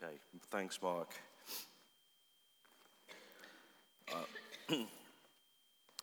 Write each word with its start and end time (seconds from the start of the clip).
Okay, 0.00 0.14
thanks, 0.52 0.80
Mark. 0.80 1.12
Uh, 4.14 4.76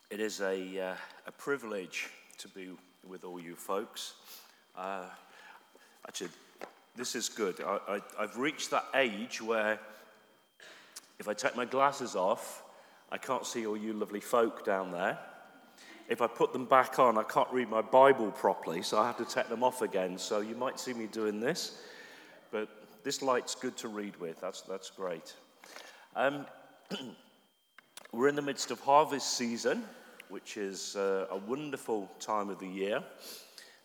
it 0.10 0.20
is 0.20 0.42
a, 0.42 0.80
uh, 0.82 0.96
a 1.28 1.32
privilege 1.32 2.10
to 2.40 2.50
be 2.50 2.72
with 3.08 3.24
all 3.24 3.40
you 3.40 3.56
folks. 3.56 4.16
Uh, 4.76 5.06
actually, 6.06 6.32
this 6.98 7.16
is 7.16 7.30
good. 7.30 7.62
I, 7.62 7.80
I, 7.88 8.02
I've 8.20 8.38
reached 8.38 8.70
that 8.72 8.84
age 8.96 9.42
where 9.42 9.80
if 11.18 11.30
I 11.30 11.34
take 11.34 11.56
my 11.56 11.66
glasses 11.66 12.18
off, 12.18 12.64
I 13.14 13.18
can't 13.18 13.46
see 13.46 13.66
all 13.66 13.78
you 13.78 13.94
lovely 13.94 14.20
folk 14.20 14.66
down 14.66 14.92
there. 14.92 15.18
If 16.10 16.22
I 16.22 16.28
put 16.28 16.52
them 16.52 16.66
back 16.66 17.00
on, 17.00 17.18
I 17.18 17.24
can't 17.24 17.52
read 17.54 17.70
my 17.70 17.82
Bible 17.82 18.32
properly, 18.32 18.82
so 18.82 19.00
I 19.00 19.08
have 19.08 19.18
to 19.20 19.26
take 19.26 19.48
them 19.48 19.64
off 19.64 19.82
again. 19.82 20.18
So 20.18 20.42
you 20.42 20.56
might 20.56 20.82
see 20.82 20.94
me 20.94 21.08
doing 21.08 21.40
this, 21.40 21.82
but 22.52 22.85
this 23.06 23.22
light's 23.22 23.54
good 23.54 23.78
to 23.78 23.88
read 23.88 24.20
with. 24.20 24.42
That's, 24.42 24.62
that's 24.62 24.90
great. 24.90 25.36
Um, 26.16 26.48
we're 28.12 28.28
in 28.28 28.36
the 28.36 28.42
midst 28.42 28.72
of 28.72 28.80
harvest 28.80 29.38
season, 29.38 29.84
which 30.30 30.58
is 30.58 30.96
uh, 30.96 31.28
a 31.30 31.38
wonderful 31.38 32.10
time 32.20 32.50
of 32.50 32.58
the 32.58 32.68
year. 32.68 33.04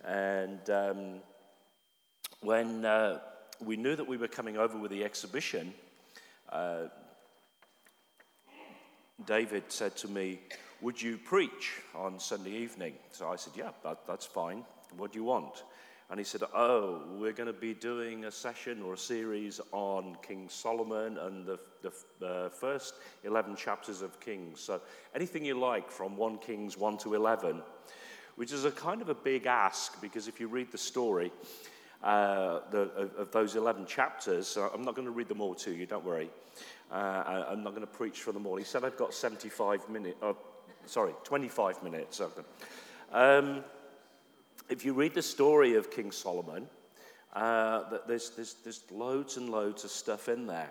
And 0.06 0.70
um, 0.70 1.20
when 2.40 2.86
uh, 2.86 3.20
we 3.62 3.76
knew 3.76 3.94
that 3.94 4.08
we 4.08 4.16
were 4.16 4.26
coming 4.26 4.56
over 4.56 4.78
with 4.78 4.90
the 4.90 5.04
exhibition, 5.04 5.74
uh, 6.48 6.84
David 9.26 9.64
said 9.68 9.98
to 9.98 10.08
me, 10.08 10.40
Would 10.80 11.00
you 11.00 11.18
preach 11.18 11.82
on 11.94 12.18
Sunday 12.18 12.52
evening? 12.52 12.94
So 13.12 13.28
I 13.28 13.36
said, 13.36 13.52
Yeah, 13.54 13.72
that, 13.84 13.98
that's 14.06 14.24
fine. 14.24 14.64
What 14.96 15.12
do 15.12 15.18
you 15.18 15.24
want? 15.24 15.62
And 16.10 16.18
he 16.18 16.24
said, 16.24 16.42
Oh, 16.52 17.02
we're 17.16 17.32
going 17.32 17.46
to 17.46 17.52
be 17.52 17.72
doing 17.72 18.24
a 18.24 18.32
session 18.32 18.82
or 18.82 18.94
a 18.94 18.98
series 18.98 19.60
on 19.70 20.16
King 20.26 20.48
Solomon 20.48 21.18
and 21.18 21.46
the, 21.46 21.58
the 21.82 22.26
uh, 22.26 22.48
first 22.48 22.94
11 23.22 23.54
chapters 23.54 24.02
of 24.02 24.18
Kings. 24.18 24.60
So 24.60 24.80
anything 25.14 25.44
you 25.44 25.58
like 25.58 25.88
from 25.90 26.16
1 26.16 26.38
Kings 26.38 26.76
1 26.76 26.98
to 26.98 27.14
11, 27.14 27.62
which 28.34 28.52
is 28.52 28.64
a 28.64 28.72
kind 28.72 29.00
of 29.00 29.08
a 29.08 29.14
big 29.14 29.46
ask 29.46 30.00
because 30.00 30.26
if 30.26 30.40
you 30.40 30.48
read 30.48 30.72
the 30.72 30.78
story, 30.78 31.30
uh, 32.02 32.60
the, 32.70 32.80
of, 32.96 33.14
of, 33.16 33.30
those 33.30 33.56
11 33.56 33.86
chapters. 33.86 34.48
So 34.48 34.70
I'm 34.74 34.82
not 34.82 34.94
going 34.94 35.06
to 35.06 35.12
read 35.12 35.28
them 35.28 35.40
all 35.40 35.54
to 35.56 35.70
you, 35.70 35.86
don't 35.86 36.04
worry. 36.04 36.30
Uh, 36.90 37.44
I'm 37.48 37.62
not 37.62 37.70
going 37.70 37.86
to 37.86 37.92
preach 37.92 38.22
for 38.22 38.32
them 38.32 38.46
all. 38.46 38.56
He 38.56 38.64
said 38.64 38.84
I've 38.84 38.96
got 38.96 39.14
75 39.14 39.88
minutes, 39.88 40.16
uh, 40.22 40.32
sorry, 40.86 41.12
25 41.24 41.82
minutes. 41.82 42.20
Um, 43.12 43.62
if 44.70 44.84
you 44.84 44.94
read 44.94 45.14
the 45.14 45.22
story 45.22 45.74
of 45.74 45.90
King 45.90 46.10
Solomon, 46.10 46.66
uh, 47.34 47.98
there's, 48.06 48.30
there's, 48.30 48.54
there's 48.64 48.82
loads 48.90 49.36
and 49.36 49.50
loads 49.50 49.84
of 49.84 49.90
stuff 49.90 50.28
in 50.28 50.46
there. 50.46 50.70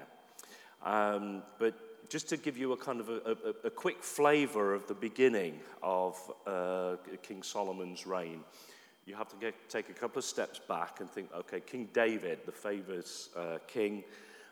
Um, 0.83 1.43
but 1.59 2.09
just 2.09 2.29
to 2.29 2.37
give 2.37 2.57
you 2.57 2.71
a 2.71 2.77
kind 2.77 2.99
of 2.99 3.09
a, 3.09 3.37
a, 3.63 3.67
a 3.67 3.69
quick 3.69 4.01
flavor 4.01 4.73
of 4.73 4.87
the 4.87 4.93
beginning 4.95 5.59
of 5.83 6.17
uh, 6.47 6.95
King 7.21 7.43
Solomon's 7.43 8.07
reign 8.07 8.43
you 9.09 9.15
have 9.15 9.27
to 9.27 9.35
get, 9.37 9.55
take 9.69 9.89
a 9.89 9.93
couple 9.93 10.19
of 10.19 10.23
steps 10.23 10.59
back 10.59 10.99
and 10.99 11.09
think, 11.09 11.33
okay, 11.33 11.59
King 11.59 11.89
David, 11.93 12.39
the 12.45 12.51
famous 12.51 13.29
uh, 13.35 13.57
king, 13.67 14.03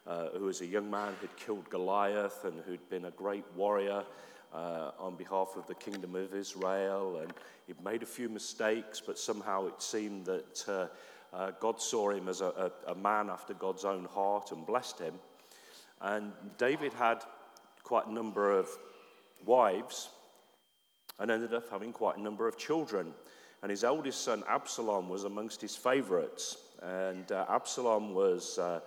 uh, 0.07 0.29
who 0.29 0.45
was 0.45 0.61
a 0.61 0.65
young 0.65 0.89
man 0.89 1.13
who'd 1.21 1.35
killed 1.37 1.69
Goliath 1.69 2.43
and 2.43 2.63
who'd 2.65 2.89
been 2.89 3.05
a 3.05 3.11
great 3.11 3.43
warrior 3.55 4.03
uh, 4.51 4.91
on 4.97 5.15
behalf 5.15 5.53
of 5.57 5.67
the 5.67 5.75
kingdom 5.75 6.15
of 6.15 6.33
Israel. 6.33 7.19
And 7.21 7.31
he'd 7.67 7.83
made 7.83 8.01
a 8.01 8.07
few 8.07 8.29
mistakes, 8.29 9.01
but 9.05 9.19
somehow 9.19 9.67
it 9.67 9.81
seemed 9.81 10.25
that 10.25 10.63
uh, 10.67 10.87
uh, 11.35 11.51
God 11.59 11.81
saw 11.81 12.09
him 12.09 12.29
as 12.29 12.41
a, 12.41 12.71
a, 12.87 12.91
a 12.91 12.95
man 12.95 13.29
after 13.29 13.53
God's 13.53 13.85
own 13.85 14.05
heart 14.05 14.51
and 14.51 14.65
blessed 14.65 14.99
him. 14.99 15.13
And 16.01 16.31
David 16.57 16.93
had 16.93 17.23
quite 17.83 18.07
a 18.07 18.13
number 18.13 18.51
of 18.51 18.69
wives 19.45 20.09
and 21.19 21.29
ended 21.29 21.53
up 21.53 21.69
having 21.69 21.91
quite 21.91 22.17
a 22.17 22.21
number 22.21 22.47
of 22.47 22.57
children. 22.57 23.13
And 23.61 23.69
his 23.71 23.83
eldest 23.83 24.23
son, 24.23 24.43
Absalom, 24.47 25.09
was 25.09 25.23
amongst 25.23 25.61
his 25.61 25.75
favorites. 25.75 26.57
And 26.81 27.31
uh, 27.31 27.45
Absalom 27.49 28.13
was, 28.13 28.59
uh, 28.59 28.79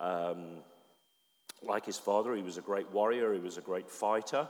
um, 0.00 0.56
like 1.62 1.86
his 1.86 1.98
father, 1.98 2.34
he 2.34 2.42
was 2.42 2.58
a 2.58 2.62
great 2.62 2.90
warrior, 2.90 3.32
he 3.32 3.40
was 3.40 3.56
a 3.56 3.62
great 3.62 3.88
fighter. 3.88 4.48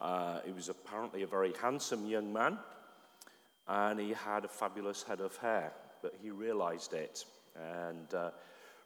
Uh, 0.00 0.40
he 0.44 0.50
was 0.50 0.68
apparently 0.68 1.22
a 1.22 1.26
very 1.26 1.52
handsome 1.62 2.04
young 2.06 2.32
man. 2.32 2.58
And 3.68 4.00
he 4.00 4.12
had 4.12 4.44
a 4.44 4.48
fabulous 4.48 5.02
head 5.02 5.20
of 5.20 5.36
hair, 5.36 5.72
but 6.02 6.14
he 6.20 6.30
realized 6.30 6.92
it. 6.92 7.24
And 7.56 8.12
uh, 8.14 8.30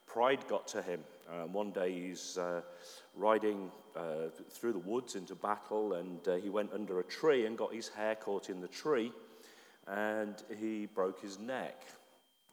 pride 0.06 0.46
got 0.48 0.68
to 0.68 0.82
him. 0.82 1.00
Uh, 1.28 1.46
one 1.46 1.72
day 1.72 1.92
he's 1.92 2.38
uh, 2.38 2.60
riding 3.14 3.70
uh, 3.96 4.28
through 4.50 4.72
the 4.72 4.78
woods 4.78 5.14
into 5.14 5.34
battle, 5.34 5.94
and 5.94 6.26
uh, 6.28 6.36
he 6.36 6.50
went 6.50 6.72
under 6.72 7.00
a 7.00 7.04
tree 7.04 7.46
and 7.46 7.56
got 7.56 7.74
his 7.74 7.88
hair 7.88 8.14
caught 8.14 8.50
in 8.50 8.60
the 8.60 8.68
tree 8.68 9.12
and 9.86 10.42
he 10.58 10.86
broke 10.86 11.20
his 11.20 11.38
neck. 11.38 11.86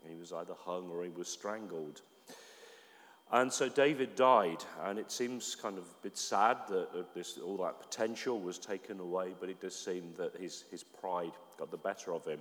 He 0.08 0.16
was 0.16 0.34
either 0.34 0.54
hung 0.58 0.90
or 0.90 1.04
he 1.04 1.10
was 1.10 1.28
strangled. 1.28 2.02
And 3.34 3.52
so 3.52 3.68
David 3.68 4.16
died, 4.16 4.64
and 4.84 5.00
it 5.00 5.12
seems 5.12 5.56
kind 5.56 5.80
of 5.80 5.86
a 5.86 6.04
bit 6.04 6.16
sad 6.16 6.58
that 6.70 7.16
this, 7.16 7.40
all 7.40 7.58
that 7.58 7.82
potential 7.82 8.40
was 8.40 8.60
taken 8.60 9.00
away, 9.00 9.34
but 9.40 9.50
it 9.50 9.60
does 9.60 9.76
seem 9.76 10.14
that 10.20 10.40
his, 10.40 10.66
his 10.70 10.84
pride 10.84 11.32
got 11.58 11.72
the 11.72 11.78
better 11.78 12.14
of 12.14 12.24
him. 12.26 12.40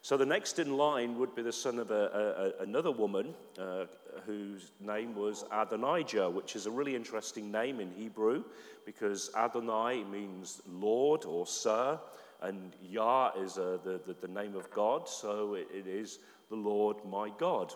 So 0.00 0.16
the 0.16 0.24
next 0.24 0.58
in 0.58 0.78
line 0.78 1.18
would 1.18 1.34
be 1.34 1.42
the 1.42 1.52
son 1.52 1.78
of 1.78 1.90
a, 1.90 2.54
a, 2.58 2.62
another 2.62 2.90
woman 2.90 3.34
uh, 3.60 3.84
whose 4.24 4.72
name 4.80 5.14
was 5.14 5.44
Adonijah, 5.52 6.30
which 6.30 6.56
is 6.56 6.64
a 6.64 6.70
really 6.70 6.96
interesting 6.96 7.52
name 7.52 7.78
in 7.78 7.90
Hebrew 7.90 8.42
because 8.86 9.30
Adonai 9.36 10.02
means 10.04 10.62
Lord 10.66 11.26
or 11.26 11.46
Sir, 11.46 12.00
and 12.40 12.74
Yah 12.80 13.32
is 13.38 13.58
uh, 13.58 13.76
the, 13.84 14.00
the, 14.06 14.16
the, 14.22 14.28
name 14.28 14.56
of 14.56 14.70
God, 14.70 15.10
so 15.10 15.54
it, 15.54 15.68
it 15.72 15.86
is 15.86 16.20
the 16.48 16.56
Lord 16.56 16.96
my 17.04 17.30
God. 17.38 17.74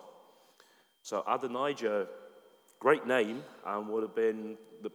So 1.02 1.22
Adonijah, 1.28 2.08
great 2.78 3.06
name, 3.06 3.42
and 3.64 3.88
would 3.88 4.02
have 4.02 4.14
been 4.14 4.56
the, 4.82 4.90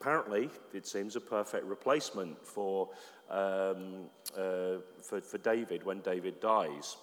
apparently, 0.00 0.50
it 0.72 0.86
seems, 0.86 1.16
a 1.16 1.20
perfect 1.20 1.64
replacement 1.64 2.46
for, 2.46 2.90
um, 3.30 4.10
uh, 4.36 4.76
for, 5.02 5.20
for 5.20 5.38
David 5.38 5.84
when 5.84 6.00
David 6.00 6.40
dies. 6.40 6.96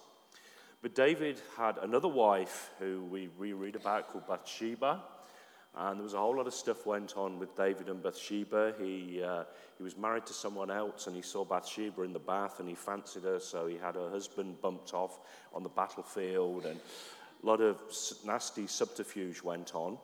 But 0.82 0.94
David 0.96 1.40
had 1.56 1.78
another 1.78 2.08
wife 2.08 2.70
who 2.80 3.04
we, 3.04 3.28
we 3.38 3.52
read 3.52 3.76
about 3.76 4.08
called 4.08 4.26
Bathsheba. 4.26 5.00
And 5.74 5.98
there 5.98 6.04
was 6.04 6.12
a 6.12 6.18
whole 6.18 6.36
lot 6.36 6.46
of 6.46 6.52
stuff 6.52 6.84
went 6.84 7.16
on 7.16 7.38
with 7.38 7.56
David 7.56 7.88
and 7.88 8.02
Bathsheba. 8.02 8.74
He, 8.78 9.22
uh, 9.22 9.44
he 9.78 9.82
was 9.82 9.96
married 9.96 10.26
to 10.26 10.34
someone 10.34 10.70
else 10.70 11.06
and 11.06 11.16
he 11.16 11.22
saw 11.22 11.44
Bathsheba 11.44 12.02
in 12.02 12.12
the 12.12 12.18
bath 12.18 12.60
and 12.60 12.68
he 12.68 12.74
fancied 12.74 13.22
her, 13.22 13.40
so 13.40 13.66
he 13.66 13.78
had 13.78 13.94
her 13.94 14.10
husband 14.10 14.60
bumped 14.60 14.92
off 14.92 15.20
on 15.54 15.62
the 15.62 15.70
battlefield 15.70 16.66
and 16.66 16.78
a 17.42 17.46
lot 17.46 17.60
of 17.60 17.80
nasty 18.24 18.66
subterfuge 18.66 19.42
went 19.42 19.74
on. 19.74 19.98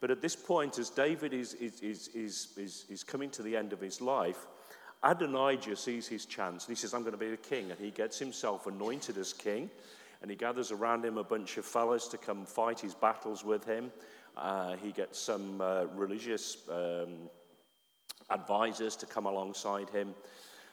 But 0.00 0.10
at 0.10 0.22
this 0.22 0.36
point, 0.36 0.78
as 0.78 0.90
David 0.90 1.32
is, 1.34 1.54
is, 1.54 1.80
is, 1.80 2.08
is, 2.08 2.48
is, 2.56 2.84
is 2.88 3.04
coming 3.04 3.30
to 3.30 3.42
the 3.42 3.56
end 3.56 3.72
of 3.72 3.80
his 3.80 4.00
life, 4.00 4.46
Adonijah 5.02 5.76
sees 5.76 6.06
his 6.06 6.24
chance 6.24 6.66
and 6.66 6.76
he 6.76 6.80
says, 6.80 6.94
I'm 6.94 7.02
going 7.02 7.12
to 7.12 7.18
be 7.18 7.30
the 7.30 7.36
king. 7.36 7.70
And 7.70 7.78
he 7.78 7.90
gets 7.90 8.18
himself 8.18 8.66
anointed 8.66 9.18
as 9.18 9.32
king 9.32 9.70
and 10.20 10.30
he 10.30 10.36
gathers 10.36 10.72
around 10.72 11.04
him 11.04 11.18
a 11.18 11.24
bunch 11.24 11.56
of 11.56 11.64
fellows 11.64 12.08
to 12.08 12.18
come 12.18 12.44
fight 12.44 12.80
his 12.80 12.94
battles 12.94 13.44
with 13.44 13.64
him. 13.64 13.92
Uh, 14.36 14.76
he 14.76 14.92
gets 14.92 15.18
some 15.18 15.60
uh, 15.60 15.84
religious 15.94 16.58
um, 16.70 17.28
advisors 18.30 18.96
to 18.96 19.06
come 19.06 19.26
alongside 19.26 19.88
him. 19.90 20.14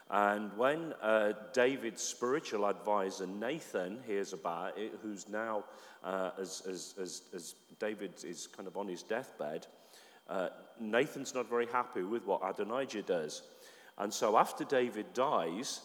And 0.09 0.55
when 0.55 0.93
uh, 1.01 1.33
David's 1.53 2.01
spiritual 2.01 2.67
advisor 2.67 3.25
Nathan 3.25 3.99
hears 4.05 4.33
about 4.33 4.77
it, 4.77 4.99
who's 5.01 5.27
now, 5.27 5.63
uh, 6.03 6.31
as, 6.39 6.61
as, 6.69 6.93
as, 7.01 7.21
as, 7.33 7.55
David 7.79 8.13
is 8.23 8.47
kind 8.47 8.67
of 8.67 8.77
on 8.77 8.87
his 8.87 9.01
deathbed, 9.01 9.65
uh, 10.29 10.49
Nathan's 10.79 11.33
not 11.33 11.49
very 11.49 11.65
happy 11.65 12.03
with 12.03 12.25
what 12.25 12.41
Adonijah 12.43 13.01
does. 13.01 13.41
And 13.97 14.13
so 14.13 14.37
after 14.37 14.63
David 14.63 15.07
dies, 15.13 15.81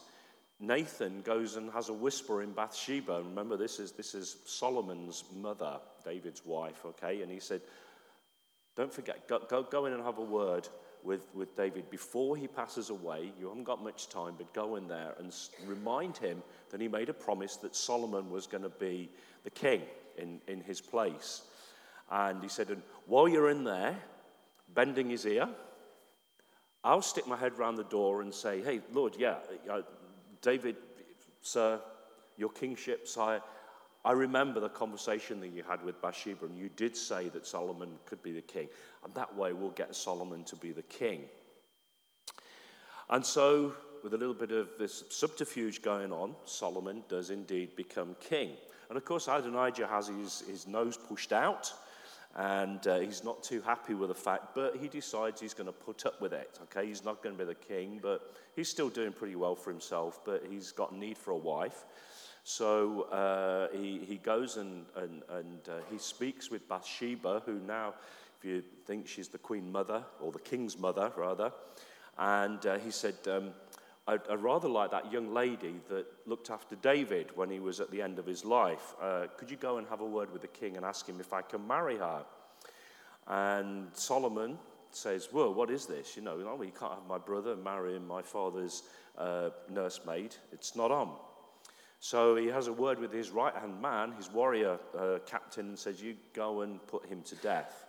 Nathan 0.60 1.22
goes 1.22 1.56
and 1.56 1.72
has 1.72 1.88
a 1.88 1.94
whisper 1.94 2.42
in 2.42 2.52
Bathsheba. 2.52 3.22
Remember, 3.24 3.56
this 3.56 3.80
is, 3.80 3.92
this 3.92 4.14
is 4.14 4.36
Solomon's 4.44 5.24
mother, 5.34 5.78
David's 6.04 6.44
wife, 6.44 6.84
okay? 6.84 7.22
And 7.22 7.32
he 7.32 7.40
said, 7.40 7.62
Don't 8.76 8.92
forget, 8.92 9.26
go, 9.26 9.40
go, 9.48 9.62
go 9.62 9.86
in 9.86 9.94
and 9.94 10.04
have 10.04 10.18
a 10.18 10.22
word 10.22 10.68
with, 11.04 11.26
with 11.34 11.56
David 11.56 11.90
before 11.90 12.36
he 12.36 12.46
passes 12.46 12.90
away. 12.90 13.32
You 13.38 13.48
haven't 13.48 13.64
got 13.64 13.82
much 13.82 14.08
time, 14.08 14.34
but 14.36 14.52
go 14.52 14.76
in 14.76 14.88
there 14.88 15.14
and 15.18 15.34
remind 15.66 16.16
him 16.16 16.42
that 16.70 16.80
he 16.80 16.88
made 16.88 17.08
a 17.08 17.14
promise 17.14 17.56
that 17.56 17.74
Solomon 17.74 18.30
was 18.30 18.46
going 18.46 18.62
to 18.62 18.68
be 18.68 19.10
the 19.44 19.50
king 19.50 19.82
in, 20.16 20.40
in 20.46 20.60
his 20.60 20.80
place. 20.80 21.42
And 22.10 22.42
he 22.42 22.48
said, 22.48 22.70
And 22.70 22.82
while 23.06 23.28
you're 23.28 23.50
in 23.50 23.64
there, 23.64 23.96
bending 24.74 25.10
his 25.10 25.26
ear, 25.26 25.48
I'll 26.82 27.02
stick 27.02 27.26
my 27.26 27.36
head 27.36 27.58
round 27.58 27.78
the 27.78 27.84
door 27.84 28.22
and 28.22 28.32
say, 28.32 28.62
Hey, 28.62 28.80
Lord, 28.92 29.14
yeah, 29.18 29.36
uh, 29.70 29.82
David, 30.42 30.76
sir, 31.42 31.80
your 32.36 32.50
kingship, 32.50 33.06
sire, 33.06 33.42
I 34.04 34.12
remember 34.12 34.60
the 34.60 34.68
conversation 34.70 35.40
that 35.40 35.48
you 35.48 35.62
had 35.62 35.84
with 35.84 36.00
Bathsheba, 36.00 36.46
and 36.46 36.56
you 36.56 36.70
did 36.70 36.96
say 36.96 37.28
that 37.30 37.46
Solomon 37.46 37.90
could 38.06 38.22
be 38.22 38.32
the 38.32 38.40
king. 38.40 38.68
And 39.04 39.14
that 39.14 39.34
way 39.36 39.52
we'll 39.52 39.70
get 39.70 39.94
Solomon 39.94 40.42
to 40.44 40.56
be 40.56 40.72
the 40.72 40.82
king. 40.82 41.24
And 43.10 43.24
so, 43.24 43.74
with 44.02 44.14
a 44.14 44.16
little 44.16 44.34
bit 44.34 44.52
of 44.52 44.70
this 44.78 45.04
subterfuge 45.10 45.82
going 45.82 46.12
on, 46.12 46.34
Solomon 46.46 47.02
does 47.08 47.28
indeed 47.28 47.76
become 47.76 48.16
king. 48.20 48.52
And 48.88 48.96
of 48.96 49.04
course, 49.04 49.28
Adonijah 49.28 49.86
has 49.86 50.08
his, 50.08 50.40
his 50.48 50.66
nose 50.66 50.96
pushed 50.96 51.32
out, 51.32 51.70
and 52.36 52.86
uh, 52.86 53.00
he's 53.00 53.22
not 53.22 53.42
too 53.42 53.60
happy 53.60 53.92
with 53.92 54.08
the 54.08 54.14
fact, 54.14 54.54
but 54.54 54.76
he 54.76 54.88
decides 54.88 55.40
he's 55.40 55.54
going 55.54 55.66
to 55.66 55.72
put 55.72 56.06
up 56.06 56.20
with 56.22 56.32
it. 56.32 56.58
Okay, 56.62 56.86
he's 56.86 57.04
not 57.04 57.22
going 57.22 57.36
to 57.36 57.38
be 57.38 57.46
the 57.46 57.54
king, 57.54 57.98
but 58.02 58.34
he's 58.56 58.68
still 58.68 58.88
doing 58.88 59.12
pretty 59.12 59.36
well 59.36 59.54
for 59.54 59.70
himself, 59.70 60.20
but 60.24 60.44
he's 60.48 60.72
got 60.72 60.92
a 60.92 60.96
need 60.96 61.18
for 61.18 61.32
a 61.32 61.36
wife. 61.36 61.84
So 62.44 63.02
uh, 63.02 63.68
he, 63.76 63.98
he 63.98 64.16
goes 64.16 64.56
and, 64.56 64.86
and, 64.96 65.22
and 65.30 65.68
uh, 65.68 65.72
he 65.90 65.98
speaks 65.98 66.50
with 66.50 66.68
Bathsheba, 66.68 67.42
who 67.44 67.60
now, 67.60 67.94
if 68.38 68.44
you 68.44 68.62
think 68.86 69.06
she's 69.06 69.28
the 69.28 69.38
queen 69.38 69.70
mother, 69.70 70.04
or 70.20 70.32
the 70.32 70.38
king's 70.38 70.78
mother, 70.78 71.12
rather, 71.16 71.52
and 72.18 72.64
uh, 72.66 72.78
he 72.78 72.90
said, 72.90 73.14
um, 73.28 73.50
I'd, 74.06 74.20
I'd, 74.28 74.42
rather 74.42 74.68
like 74.68 74.90
that 74.90 75.12
young 75.12 75.32
lady 75.32 75.74
that 75.88 76.06
looked 76.26 76.50
after 76.50 76.76
David 76.76 77.30
when 77.36 77.50
he 77.50 77.60
was 77.60 77.80
at 77.80 77.90
the 77.90 78.02
end 78.02 78.18
of 78.18 78.26
his 78.26 78.44
life. 78.44 78.94
Uh, 79.00 79.26
could 79.36 79.50
you 79.50 79.56
go 79.56 79.78
and 79.78 79.86
have 79.88 80.00
a 80.00 80.06
word 80.06 80.32
with 80.32 80.42
the 80.42 80.48
king 80.48 80.76
and 80.76 80.84
ask 80.84 81.06
him 81.06 81.20
if 81.20 81.32
I 81.32 81.42
can 81.42 81.66
marry 81.66 81.98
her? 81.98 82.24
And 83.26 83.88
Solomon 83.92 84.58
says, 84.90 85.28
Well, 85.32 85.54
what 85.54 85.70
is 85.70 85.86
this? 85.86 86.16
You 86.16 86.22
know, 86.22 86.36
oh, 86.46 86.62
you 86.62 86.72
can't 86.72 86.92
have 86.92 87.06
my 87.06 87.18
brother 87.18 87.54
marrying 87.54 88.06
my 88.06 88.22
father's 88.22 88.82
uh, 89.16 89.50
nursemaid. 89.70 90.34
It's 90.52 90.74
not 90.74 90.90
on. 90.90 91.14
So 92.00 92.34
he 92.34 92.46
has 92.46 92.66
a 92.66 92.72
word 92.72 92.98
with 92.98 93.12
his 93.12 93.30
right 93.30 93.54
hand 93.54 93.80
man, 93.80 94.12
his 94.12 94.32
warrior 94.32 94.78
uh, 94.98 95.18
captain, 95.26 95.68
and 95.68 95.78
says, 95.78 96.02
You 96.02 96.16
go 96.32 96.62
and 96.62 96.84
put 96.86 97.06
him 97.06 97.22
to 97.24 97.34
death. 97.36 97.86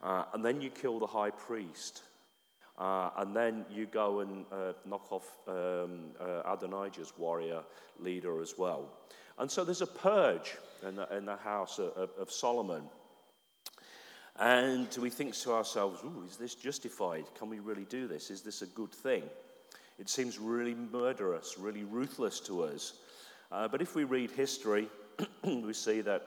Uh, 0.00 0.24
and 0.32 0.44
then 0.44 0.60
you 0.60 0.70
kill 0.70 1.00
the 1.00 1.06
high 1.06 1.30
priest. 1.30 2.02
Uh, 2.78 3.10
and 3.18 3.34
then 3.34 3.64
you 3.70 3.86
go 3.86 4.20
and 4.20 4.44
uh, 4.52 4.72
knock 4.84 5.12
off 5.12 5.38
um, 5.48 6.12
uh, 6.20 6.52
Adonijah's 6.52 7.12
warrior 7.18 7.62
leader 7.98 8.40
as 8.40 8.54
well. 8.56 8.88
And 9.38 9.50
so 9.50 9.64
there's 9.64 9.82
a 9.82 9.86
purge 9.86 10.56
in 10.86 10.96
the, 10.96 11.16
in 11.16 11.24
the 11.24 11.36
house 11.36 11.78
of, 11.78 12.10
of 12.18 12.30
Solomon. 12.30 12.84
And 14.38 14.88
we 15.00 15.10
think 15.10 15.34
to 15.34 15.52
ourselves, 15.52 16.00
is 16.28 16.36
this 16.36 16.54
justified? 16.54 17.24
Can 17.36 17.48
we 17.48 17.60
really 17.60 17.84
do 17.84 18.06
this? 18.08 18.30
Is 18.30 18.42
this 18.42 18.62
a 18.62 18.66
good 18.66 18.92
thing? 18.92 19.22
It 19.98 20.08
seems 20.08 20.38
really 20.38 20.74
murderous, 20.74 21.56
really 21.58 21.84
ruthless 21.84 22.40
to 22.40 22.62
us. 22.62 22.94
Uh, 23.54 23.68
but 23.68 23.80
if 23.80 23.94
we 23.94 24.02
read 24.02 24.32
history, 24.32 24.88
we 25.44 25.72
see 25.72 26.00
that 26.00 26.22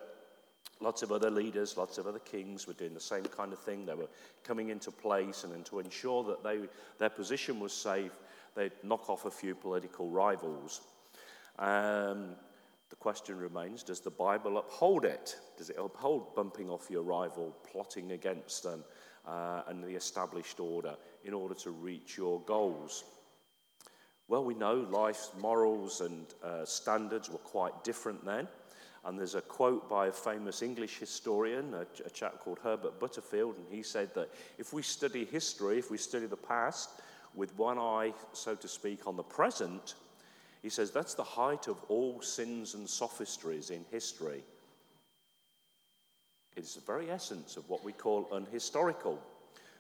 lots 0.79 1.01
of 1.01 1.12
other 1.12 1.29
leaders, 1.29 1.75
lots 1.75 1.97
of 1.97 2.07
other 2.07 2.19
kings 2.19 2.65
were 2.65 2.74
doing 2.74 2.94
the 2.94 3.01
same 3.01 3.25
kind 3.25 3.51
of 3.51 3.59
thing. 3.59 3.85
They 3.85 3.95
were 3.95 4.07
coming 4.45 4.69
into 4.69 4.91
place, 4.91 5.44
and, 5.44 5.65
to 5.65 5.79
ensure 5.79 6.24
that 6.24 6.41
they, 6.41 6.62
their 7.00 7.09
position 7.09 7.59
was 7.59 7.74
safe, 7.74 8.13
they'd 8.56 8.71
knock 8.81 9.09
off 9.09 9.25
a 9.25 9.31
few 9.31 9.56
political 9.56 10.09
rivals. 10.09 10.79
Um, 11.59 12.29
the 12.89 12.95
question 12.95 13.38
remains 13.38 13.83
does 13.83 14.00
the 14.00 14.09
Bible 14.09 14.57
uphold 14.57 15.03
it? 15.03 15.35
Does 15.57 15.69
it 15.69 15.75
uphold 15.77 16.33
bumping 16.33 16.69
off 16.69 16.89
your 16.89 17.03
rival, 17.03 17.53
plotting 17.69 18.13
against 18.13 18.63
them, 18.63 18.85
uh, 19.27 19.63
and 19.68 19.83
the 19.83 19.95
established 19.95 20.62
order 20.62 20.95
in 21.25 21.33
order 21.33 21.56
to 21.56 21.71
reach 21.71 22.15
your 22.18 22.39
goals? 22.44 23.03
Well, 24.29 24.44
we 24.44 24.56
know 24.56 24.85
life's 24.91 25.31
morals 25.39 26.01
and 26.01 26.25
uh, 26.44 26.65
standards 26.65 27.29
were 27.29 27.38
quite 27.38 27.83
different 27.83 28.25
then. 28.25 28.47
And 29.06 29.18
there's 29.18 29.35
a 29.35 29.41
quote 29.41 29.89
by 29.89 30.07
a 30.07 30.12
famous 30.12 30.62
English 30.62 30.97
historian, 30.97 31.74
a, 31.74 31.85
a 32.06 32.09
chap 32.09 32.39
called 32.39 32.59
Herbert 32.62 33.00
Butterfield, 33.00 33.56
and 33.56 33.65
he 33.69 33.81
said 33.81 34.13
that 34.15 34.29
if 34.57 34.74
we 34.74 34.81
study 34.81 35.24
history, 35.24 35.79
if 35.79 35.89
we 35.89 35.97
study 35.97 36.25
the 36.25 36.35
past 36.35 36.89
with 37.33 37.57
one 37.57 37.77
eye, 37.77 38.13
so 38.33 38.53
to 38.56 38.68
speak, 38.68 39.07
on 39.07 39.15
the 39.15 39.24
present, 39.24 39.95
he 40.62 40.68
says 40.68 40.91
that's 40.91 41.13
the 41.13 41.24
height 41.24 41.68
of 41.68 41.81
all 41.88 42.21
sins 42.21 42.74
and 42.74 42.89
sophistries 42.89 43.69
in 43.69 43.85
history. 43.91 44.44
It's 46.57 46.75
the 46.75 46.81
very 46.81 47.09
essence 47.09 47.56
of 47.56 47.69
what 47.69 47.85
we 47.85 47.94
call 47.94 48.27
unhistorical. 48.33 49.19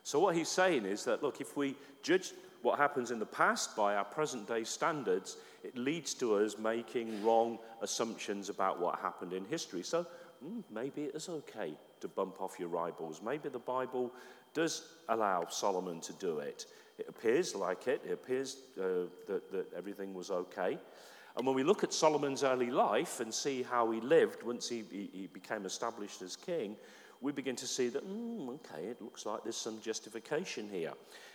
So, 0.07 0.21
what 0.21 0.37
he's 0.37 0.47
saying 0.47 0.85
is 0.85 1.03
that, 1.03 1.21
look, 1.21 1.41
if 1.41 1.57
we 1.57 1.75
judge 2.01 2.31
what 2.61 2.79
happens 2.79 3.11
in 3.11 3.19
the 3.19 3.25
past 3.25 3.75
by 3.75 3.97
our 3.97 4.05
present 4.05 4.47
day 4.47 4.63
standards, 4.63 5.35
it 5.65 5.77
leads 5.77 6.13
to 6.13 6.35
us 6.35 6.57
making 6.57 7.21
wrong 7.25 7.59
assumptions 7.81 8.47
about 8.47 8.79
what 8.79 8.99
happened 8.99 9.33
in 9.33 9.43
history. 9.43 9.83
So 9.83 10.07
mm, 10.41 10.63
maybe 10.71 11.03
it 11.03 11.15
is 11.15 11.27
okay 11.27 11.73
to 11.99 12.07
bump 12.07 12.39
off 12.39 12.57
your 12.57 12.69
rivals. 12.69 13.21
Maybe 13.21 13.49
the 13.49 13.59
Bible 13.59 14.13
does 14.53 14.93
allow 15.09 15.45
Solomon 15.49 15.99
to 15.99 16.13
do 16.13 16.39
it. 16.39 16.67
It 16.97 17.07
appears 17.09 17.53
like 17.53 17.89
it, 17.89 18.01
it 18.07 18.13
appears 18.13 18.61
uh, 18.79 19.09
that, 19.27 19.51
that 19.51 19.73
everything 19.75 20.13
was 20.13 20.31
okay. 20.31 20.79
And 21.35 21.45
when 21.45 21.53
we 21.53 21.63
look 21.63 21.83
at 21.83 21.91
Solomon's 21.91 22.45
early 22.45 22.71
life 22.71 23.19
and 23.19 23.33
see 23.33 23.61
how 23.61 23.91
he 23.91 23.99
lived 23.99 24.41
once 24.41 24.69
he, 24.69 24.85
he 24.89 25.27
became 25.33 25.65
established 25.65 26.21
as 26.21 26.37
king, 26.37 26.77
we 27.21 27.31
begin 27.31 27.55
to 27.55 27.67
see 27.67 27.89
that, 27.89 28.07
mm, 28.07 28.49
okay, 28.49 28.85
it 28.85 29.01
looks 29.01 29.25
like 29.25 29.43
there's 29.43 29.57
some 29.57 29.81
justification 29.81 30.69
here. 30.69 30.93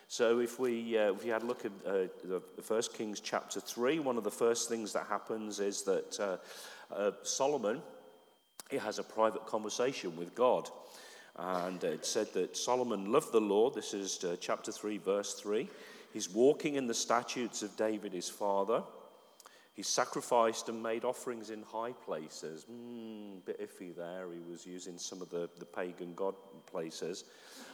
So 0.08 0.40
if 0.40 0.58
we, 0.58 0.98
uh, 0.98 1.12
if 1.12 1.24
we 1.24 1.30
had 1.30 1.42
a 1.42 1.46
look 1.46 1.64
at 1.64 1.72
uh, 1.86 1.92
the, 2.24 2.42
First 2.62 2.94
Kings 2.94 3.20
chapter 3.20 3.60
3, 3.60 3.98
one 4.00 4.16
of 4.16 4.24
the 4.24 4.30
first 4.30 4.68
things 4.68 4.92
that 4.92 5.06
happens 5.06 5.58
is 5.58 5.82
that 5.82 6.20
uh, 6.20 6.94
uh, 6.94 7.12
Solomon 7.22 7.82
he 8.72 8.78
has 8.78 8.98
a 8.98 9.04
private 9.04 9.46
conversation 9.46 10.16
with 10.16 10.34
God. 10.34 10.68
And 11.36 11.82
it 11.84 12.04
said 12.04 12.32
that 12.32 12.56
Solomon 12.56 13.12
loved 13.12 13.32
the 13.32 13.40
Lord. 13.40 13.74
This 13.74 13.94
is 13.94 14.24
uh, 14.24 14.36
chapter 14.40 14.72
3, 14.72 14.98
verse 14.98 15.34
3. 15.34 15.68
He's 16.12 16.28
walking 16.28 16.74
in 16.74 16.86
the 16.86 16.94
statutes 16.94 17.62
of 17.62 17.76
David, 17.76 18.12
his 18.12 18.28
father. 18.28 18.82
He 19.74 19.82
sacrificed 19.82 20.68
and 20.68 20.82
made 20.82 21.04
offerings 21.04 21.48
in 21.48 21.62
high 21.62 21.92
places. 21.92 22.66
Mm, 22.70 23.44
bit 23.46 23.58
iffy 23.60 23.96
there. 23.96 24.26
He 24.32 24.40
was 24.50 24.66
using 24.66 24.98
some 24.98 25.22
of 25.22 25.30
the, 25.30 25.48
the 25.58 25.64
pagan 25.64 26.12
god 26.14 26.34
places. 26.66 27.24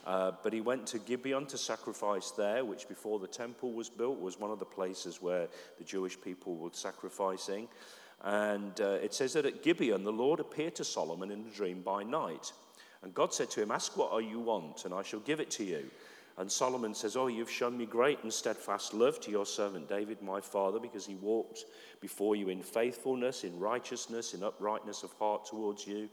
Uh, 0.07 0.33
but 0.45 0.53
he 0.53 0.61
went 0.61 0.87
to 0.89 1.01
Gibeon 1.01 1.47
to 1.47 1.59
sacrifice 1.59 2.31
there, 2.31 2.65
which 2.65 2.89
before 2.89 3.19
the 3.19 3.27
temple 3.27 3.73
was 3.73 3.91
built 3.91 4.21
was 4.21 4.39
one 4.39 4.53
of 4.53 4.61
the 4.61 4.65
places 4.65 5.21
where 5.21 5.49
the 5.79 5.85
Jewish 5.85 6.21
people 6.21 6.55
were 6.55 6.71
sacrificing. 6.73 7.67
And 8.23 8.81
uh, 8.81 8.99
it 9.03 9.13
says 9.13 9.33
that 9.33 9.47
at 9.47 9.63
Gibeon, 9.63 10.05
the 10.05 10.13
Lord 10.13 10.39
appeared 10.39 10.77
to 10.77 10.85
Solomon 10.85 11.33
in 11.33 11.47
a 11.47 11.57
dream 11.57 11.83
by 11.83 12.05
night. 12.05 12.53
And 13.03 13.15
God 13.15 13.33
said 13.33 13.51
to 13.51 13.63
him, 13.63 13.71
Ask 13.71 13.97
what 13.97 14.25
you 14.25 14.41
want, 14.41 14.85
and 14.85 14.95
I 14.95 15.03
shall 15.03 15.21
give 15.21 15.41
it 15.41 15.51
to 15.53 15.65
you. 15.65 15.91
And 16.39 16.51
Solomon 16.51 16.95
says, 16.95 17.17
Oh, 17.17 17.27
you've 17.27 17.51
shown 17.51 17.77
me 17.77 17.85
great 17.85 18.23
and 18.23 18.33
steadfast 18.33 18.95
love 18.95 19.21
to 19.21 19.31
your 19.31 19.45
servant 19.45 19.89
David, 19.89 20.23
my 20.23 20.41
father, 20.41 20.79
because 20.79 21.05
he 21.05 21.17
walked 21.17 21.65
before 22.01 22.37
you 22.37 22.49
in 22.49 22.63
faithfulness, 22.63 23.43
in 23.43 23.59
righteousness, 23.59 24.35
in 24.35 24.45
uprightness 24.45 25.03
of 25.03 25.13
heart 25.15 25.47
towards 25.47 25.85
you. 25.85 26.09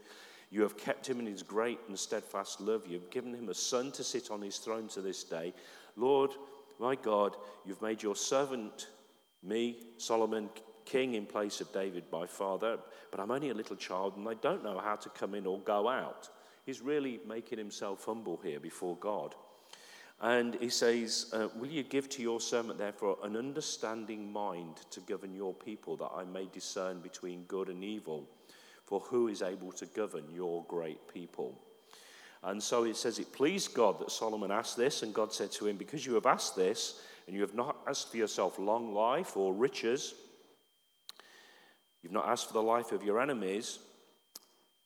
You 0.50 0.64
have 0.64 0.78
kept 0.78 1.08
him 1.08 1.20
in 1.20 1.28
his 1.28 1.44
great 1.44 1.80
and 1.88 1.98
steadfast 1.98 2.60
love. 2.60 2.88
You 2.88 3.00
have 3.00 3.12
given 3.12 3.36
him 3.36 3.50
a 3.50 3.54
son 3.54 3.92
to 3.94 4.04
sit 4.04 4.32
on 4.32 4.42
his 4.42 4.58
throne 4.58 4.88
to 4.90 5.02
this 5.02 5.24
day. 5.24 5.54
Lord, 5.96 6.32
my 6.80 6.96
God, 6.96 7.36
you've 7.64 7.82
made 7.84 8.02
your 8.02 8.16
servant, 8.16 8.88
me, 9.44 9.78
Solomon, 9.98 10.50
king 10.86 11.14
in 11.14 11.28
place 11.28 11.62
of 11.62 11.72
David, 11.72 12.04
my 12.12 12.26
father, 12.26 12.80
but 13.12 13.20
I'm 13.20 13.32
only 13.32 13.52
a 13.52 13.56
little 13.56 13.76
child 13.76 14.18
and 14.18 14.28
I 14.28 14.34
don't 14.36 14.64
know 14.64 14.80
how 14.80 14.96
to 14.96 15.10
come 15.10 15.36
in 15.36 15.46
or 15.46 15.60
go 15.60 15.88
out. 15.88 16.30
He's 16.66 16.82
really 16.82 17.20
making 17.28 17.60
himself 17.60 18.06
humble 18.06 18.40
here 18.44 18.60
before 18.60 18.96
God. 18.98 19.36
And 20.22 20.56
he 20.62 20.70
says, 20.70 21.30
uh, 21.34 21.50
Will 21.56 21.70
you 21.70 21.84
give 21.84 22.08
to 22.10 22.22
your 22.22 22.40
servant, 22.40 22.78
therefore, 22.78 23.18
an 23.24 23.36
understanding 23.36 24.32
mind 24.32 24.78
to 24.92 25.02
govern 25.02 25.34
your 25.34 25.54
people, 25.54 25.98
that 25.98 26.12
I 26.16 26.24
may 26.24 26.48
discern 26.52 27.00
between 27.02 27.44
good 27.44 27.70
and 27.70 27.84
evil? 27.84 28.28
For 28.86 29.00
who 29.02 29.28
is 29.28 29.42
able 29.42 29.72
to 29.74 29.86
govern 29.88 30.24
your 30.32 30.64
great 30.68 31.12
people? 31.12 31.60
And 32.44 32.62
so 32.62 32.84
it 32.84 32.96
says, 32.96 33.20
It 33.20 33.34
pleased 33.34 33.74
God 33.74 34.00
that 34.00 34.12
Solomon 34.12 34.52
asked 34.52 34.78
this, 34.78 35.04
and 35.04 35.14
God 35.14 35.34
said 35.34 35.52
to 35.54 35.68
him, 35.68 35.78
Because 35.78 36.06
you 36.06 36.14
have 36.14 36.28
asked 36.28 36.56
this, 36.56 37.02
and 37.28 37.36
you 37.36 37.42
have 37.42 37.56
not 37.56 37.78
asked 37.88 38.12
for 38.12 38.18
yourself 38.18 38.60
long 38.60 38.94
life 38.94 39.36
or 39.36 39.54
riches, 39.54 40.14
you've 42.04 42.12
not 42.14 42.28
asked 42.28 42.48
for 42.48 42.54
the 42.54 42.62
life 42.62 42.92
of 42.92 43.04
your 43.04 43.20
enemies, 43.20 43.80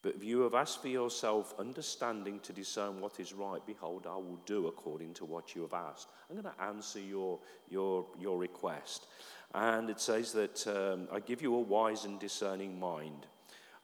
but 0.02 0.16
if 0.16 0.24
you 0.24 0.42
have 0.42 0.54
asked 0.54 0.82
for 0.82 0.88
yourself 0.88 1.54
understanding 1.60 2.40
to 2.42 2.54
discern 2.54 3.02
what 3.02 3.20
is 3.20 3.34
right, 3.34 3.60
behold, 3.66 4.08
I 4.08 4.16
will 4.16 4.40
do 4.46 4.68
according 4.68 5.14
to 5.16 5.26
what 5.26 5.56
you 5.56 5.62
have 5.64 5.74
asked. 5.74 6.08
I'm 6.30 6.42
going 6.42 6.54
to 6.56 6.64
answer 6.64 7.00
your, 7.00 7.40
your, 7.70 8.06
your 8.18 8.38
request. 8.38 9.08
And 9.54 9.90
it 9.90 10.00
says 10.00 10.32
that 10.34 10.66
um, 10.68 11.10
I 11.12 11.20
give 11.20 11.42
you 11.42 11.54
a 11.56 11.60
wise 11.60 12.06
and 12.06 12.18
discerning 12.18 12.80
mind. 12.80 13.26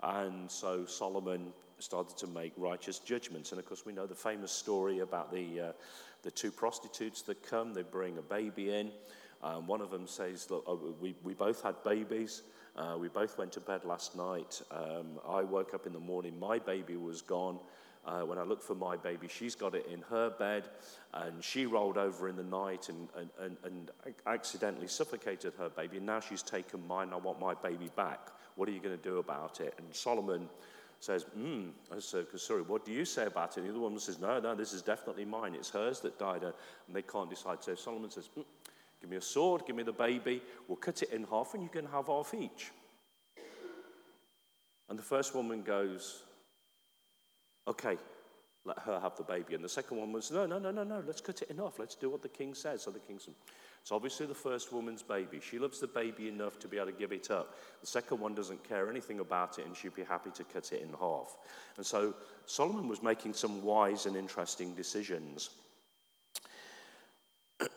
And 0.01 0.49
so 0.49 0.85
Solomon 0.85 1.51
started 1.79 2.15
to 2.17 2.27
make 2.27 2.53
righteous 2.55 2.99
judgments. 2.99 3.51
And 3.51 3.59
of 3.59 3.65
course, 3.65 3.85
we 3.85 3.91
know 3.91 4.05
the 4.05 4.15
famous 4.15 4.51
story 4.51 4.99
about 4.99 5.33
the, 5.33 5.59
uh, 5.59 5.71
the 6.21 6.31
two 6.31 6.51
prostitutes 6.51 7.23
that 7.23 7.43
come, 7.43 7.73
they 7.73 7.83
bring 7.83 8.17
a 8.17 8.21
baby 8.21 8.73
in. 8.73 8.91
Um, 9.43 9.67
one 9.67 9.81
of 9.81 9.91
them 9.91 10.07
says, 10.07 10.49
Look, 10.49 10.63
oh, 10.65 10.95
we, 11.01 11.15
we 11.23 11.33
both 11.33 11.61
had 11.61 11.75
babies. 11.83 12.43
Uh, 12.75 12.97
we 12.99 13.07
both 13.07 13.37
went 13.37 13.51
to 13.53 13.59
bed 13.59 13.85
last 13.85 14.15
night. 14.15 14.61
Um, 14.71 15.19
I 15.27 15.43
woke 15.43 15.73
up 15.73 15.87
in 15.87 15.93
the 15.93 15.99
morning, 15.99 16.37
my 16.39 16.59
baby 16.59 16.97
was 16.97 17.21
gone. 17.21 17.59
Uh, 18.05 18.21
when 18.21 18.37
I 18.37 18.43
looked 18.43 18.63
for 18.63 18.75
my 18.75 18.95
baby, 18.95 19.27
she's 19.27 19.55
got 19.55 19.73
it 19.73 19.87
in 19.91 20.01
her 20.03 20.29
bed, 20.29 20.69
and 21.13 21.43
she 21.43 21.65
rolled 21.65 21.97
over 21.97 22.29
in 22.29 22.35
the 22.35 22.43
night 22.43 22.89
and, 22.89 23.07
and, 23.17 23.29
and, 23.39 23.57
and 23.63 23.91
accidentally 24.27 24.87
suffocated 24.87 25.53
her 25.57 25.69
baby. 25.69 25.97
And 25.97 26.05
now 26.05 26.19
she's 26.19 26.43
taken 26.43 26.85
mine. 26.85 27.09
I 27.13 27.15
want 27.15 27.39
my 27.39 27.55
baby 27.55 27.89
back. 27.95 28.29
What 28.55 28.69
are 28.69 28.71
you 28.71 28.79
going 28.79 28.95
to 28.95 29.03
do 29.03 29.17
about 29.17 29.59
it? 29.59 29.73
And 29.79 29.87
Solomon 29.95 30.47
says, 30.99 31.23
hmm. 31.23 31.69
I 31.91 31.99
said, 31.99 32.27
sorry, 32.35 32.61
what 32.61 32.85
do 32.85 32.91
you 32.91 33.05
say 33.05 33.25
about 33.25 33.57
it? 33.57 33.61
And 33.61 33.67
the 33.67 33.71
other 33.71 33.79
woman 33.79 33.99
says, 33.99 34.19
no, 34.19 34.39
no, 34.39 34.53
this 34.53 34.73
is 34.73 34.83
definitely 34.83 35.25
mine. 35.25 35.55
It's 35.55 35.71
hers 35.71 35.99
that 36.01 36.19
died. 36.19 36.43
And 36.43 36.53
they 36.93 37.01
can't 37.01 37.29
decide. 37.29 37.63
So 37.63 37.73
Solomon 37.73 38.11
says, 38.11 38.29
mm, 38.37 38.45
give 39.01 39.09
me 39.09 39.17
a 39.17 39.21
sword, 39.21 39.63
give 39.65 39.75
me 39.75 39.83
the 39.83 39.91
baby. 39.91 40.41
We'll 40.67 40.77
cut 40.77 41.01
it 41.03 41.11
in 41.11 41.25
half 41.25 41.53
and 41.53 41.63
you 41.63 41.69
can 41.69 41.85
have 41.87 42.07
half 42.07 42.33
each. 42.33 42.71
And 44.89 44.99
the 44.99 45.03
first 45.03 45.33
woman 45.33 45.63
goes, 45.63 46.23
okay, 47.67 47.97
let 48.65 48.79
her 48.79 48.99
have 48.99 49.15
the 49.15 49.23
baby. 49.23 49.53
And 49.55 49.63
the 49.63 49.69
second 49.69 49.97
one 49.97 50.11
was, 50.11 50.31
no, 50.31 50.45
no, 50.45 50.57
no, 50.59 50.71
no, 50.71 50.83
no, 50.83 51.03
let's 51.05 51.21
cut 51.21 51.41
it 51.41 51.49
in 51.49 51.57
half. 51.57 51.77
Let's 51.79 51.95
do 51.95 52.09
what 52.09 52.21
the 52.21 52.29
king 52.29 52.53
says. 52.53 52.83
So 52.83 52.91
the 52.91 52.99
king 52.99 53.19
said, 53.19 53.33
it's 53.81 53.91
obviously 53.91 54.25
the 54.25 54.33
first 54.33 54.73
woman's 54.73 55.03
baby. 55.03 55.39
She 55.39 55.59
loves 55.59 55.79
the 55.79 55.87
baby 55.87 56.27
enough 56.27 56.57
to 56.59 56.67
be 56.67 56.77
able 56.77 56.87
to 56.87 56.93
give 56.93 57.11
it 57.11 57.29
up. 57.29 57.55
The 57.81 57.87
second 57.87 58.19
one 58.19 58.33
doesn't 58.33 58.67
care 58.67 58.89
anything 58.89 59.19
about 59.19 59.59
it 59.59 59.67
and 59.67 59.75
she'd 59.75 59.93
be 59.93 60.03
happy 60.03 60.31
to 60.31 60.43
cut 60.43 60.71
it 60.71 60.81
in 60.81 60.89
half. 60.99 61.37
And 61.77 61.85
so 61.85 62.15
Solomon 62.47 62.87
was 62.87 63.03
making 63.03 63.33
some 63.33 63.61
wise 63.63 64.07
and 64.07 64.15
interesting 64.15 64.73
decisions. 64.73 65.51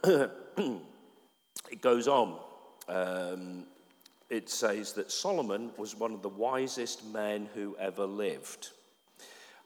it 1.71 1.81
goes 1.81 2.09
on. 2.09 2.39
Um, 2.89 3.65
it 4.31 4.51
says 4.51 4.93
that 4.95 5.11
Solomon 5.11 5.71
was 5.77 5.97
one 5.97 6.13
of 6.13 6.23
the 6.23 6.29
wisest 6.29 7.07
men 7.07 7.49
who 7.55 7.77
ever 7.79 8.05
lived. 8.05 8.71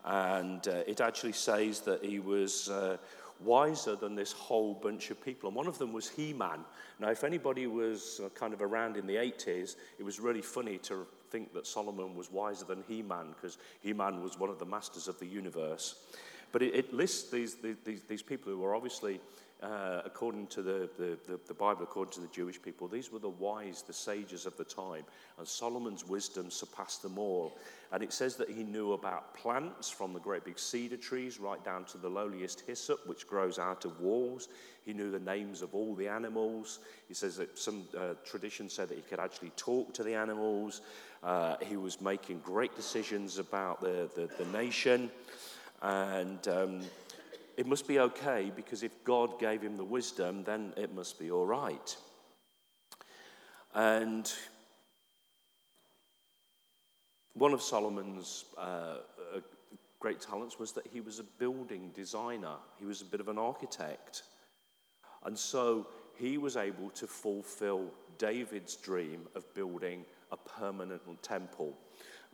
And 0.05 0.67
uh, 0.67 0.83
it 0.87 1.01
actually 1.01 1.33
says 1.33 1.81
that 1.81 2.05
he 2.05 2.19
was 2.19 2.69
uh, 2.69 2.97
wiser 3.41 3.97
than 3.97 4.15
this 4.15 4.33
whole 4.33 4.75
bunch 4.75 5.11
of 5.11 5.25
people. 5.25 5.49
And 5.49 5.57
one 5.57 5.67
of 5.67 5.79
them 5.79 5.93
was 5.93 6.09
He 6.09 6.33
Man. 6.33 6.61
Now, 6.99 7.11
if 7.11 7.25
anybody 7.25 7.67
was 7.67 8.21
uh, 8.25 8.29
kind 8.31 8.53
of 8.53 8.63
around 8.63 8.97
in 8.97 9.07
the 9.07 9.17
80s, 9.17 9.77
it 9.99 10.03
was 10.03 10.21
really 10.21 10.43
funny 10.43 10.79
to 10.79 11.07
think 11.31 11.53
that 11.55 11.67
Solomon 11.67 12.15
was 12.15 12.31
wiser 12.31 12.65
than 12.65 12.85
He 12.87 13.03
Man 13.03 13.29
because 13.35 13.59
He 13.81 13.93
Man 13.93 14.23
was 14.23 14.39
one 14.39 14.51
of 14.51 14.59
the 14.59 14.67
masters 14.67 15.09
of 15.09 15.19
the 15.19 15.27
universe. 15.27 15.97
But 16.53 16.63
it, 16.63 16.75
it 16.75 16.95
lists 16.95 17.31
these, 17.31 17.57
these, 17.85 18.03
these 18.03 18.23
people 18.23 18.53
who 18.53 18.59
were 18.59 18.75
obviously 18.75 19.21
uh, 19.63 20.03
according 20.05 20.49
to 20.49 20.61
the, 20.61 20.91
the, 20.99 21.39
the, 21.47 21.55
Bible, 21.55 21.85
according 21.85 22.13
to 22.13 22.21
the 22.21 22.27
Jewish 22.29 22.61
people, 22.61 22.89
these 22.89 23.13
were 23.13 23.21
the 23.21 23.29
wise, 23.29 23.83
the 23.83 23.93
sages 23.93 24.45
of 24.45 24.57
the 24.57 24.65
time. 24.65 25.05
And 25.39 25.47
Solomon's 25.47 26.05
wisdom 26.07 26.51
surpassed 26.51 27.03
them 27.03 27.17
all. 27.17 27.57
And 27.93 28.03
it 28.03 28.13
says 28.13 28.35
that 28.37 28.51
he 28.51 28.65
knew 28.65 28.93
about 28.93 29.35
plants 29.35 29.89
from 29.89 30.15
the 30.15 30.19
great 30.19 30.45
big 30.45 30.59
cedar 30.59 30.97
trees 30.97 31.39
right 31.39 31.65
down 31.65 31.85
to 31.87 31.99
the 31.99 32.09
lowliest 32.09 32.63
hyssop, 32.63 33.07
which 33.07 33.29
grows 33.29 33.61
out 33.61 33.85
of 33.85 34.01
walls. 34.01 34.49
He 34.85 34.93
knew 34.93 35.13
the 35.13 35.21
names 35.21 35.63
of 35.63 35.77
all 35.77 35.95
the 35.95 36.09
animals. 36.09 36.81
He 37.07 37.15
says 37.15 37.37
that 37.37 37.57
some 37.57 37.85
uh, 37.97 38.15
traditions 38.25 38.73
said 38.73 38.89
that 38.89 38.97
he 38.97 39.03
could 39.03 39.21
actually 39.21 39.51
talk 39.51 39.95
to 39.95 40.03
the 40.03 40.15
animals. 40.15 40.81
Uh, 41.23 41.55
he 41.63 41.77
was 41.77 42.01
making 42.01 42.41
great 42.41 42.75
decisions 42.75 43.39
about 43.39 43.81
the, 43.81 44.11
the, 44.17 44.29
the 44.43 44.51
nation. 44.51 45.09
And. 45.83 46.47
Um, 46.49 46.81
it 47.57 47.67
must 47.67 47.87
be 47.87 48.01
okay 48.01 48.51
because 48.55 48.83
if 48.83 49.05
God 49.05 49.39
gave 49.39 49.63
him 49.63 49.77
the 49.77 49.85
wisdom, 49.85 50.43
then 50.45 50.73
it 50.77 50.95
must 50.95 51.19
be 51.19 51.31
all 51.31 51.47
right. 51.47 51.97
And 53.75 54.33
one 57.35 57.53
of 57.53 57.63
Solomon's 57.63 58.45
uh, 58.59 58.61
uh, 58.61 59.41
great 60.01 60.21
talents 60.21 60.59
was 60.59 60.73
that 60.73 60.87
he 60.93 61.01
was 61.01 61.19
a 61.19 61.25
building 61.25 61.91
designer, 61.95 62.57
he 62.79 62.85
was 62.85 63.03
a 63.03 63.07
bit 63.07 63.21
of 63.21 63.29
an 63.29 63.39
architect. 63.39 64.23
And 65.25 65.39
so 65.39 65.87
he 66.17 66.39
was 66.39 66.57
able 66.57 66.91
to 66.91 67.07
fulfill 67.07 67.87
David's 68.19 68.77
dream 68.77 69.29
of 69.35 69.53
building 69.55 70.05
a 70.31 70.37
permanent 70.37 71.23
temple. 71.23 71.77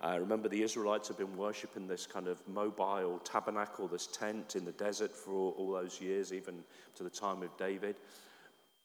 Uh, 0.00 0.17
remember, 0.21 0.49
the 0.49 0.62
Israelites 0.62 1.09
have 1.09 1.19
been 1.19 1.37
worshipping 1.37 1.88
this 1.88 2.07
kind 2.07 2.28
of 2.28 2.47
mobile 2.47 3.19
tabernacle, 3.25 3.88
this 3.88 4.07
tent 4.07 4.55
in 4.55 4.64
the 4.64 4.73
desert 4.73 5.12
for 5.12 5.33
all, 5.33 5.55
all, 5.59 5.73
those 5.73 6.00
years, 6.00 6.33
even 6.33 6.62
to 6.95 7.02
the 7.02 7.11
time 7.11 7.43
of 7.43 7.57
David. 7.57 7.97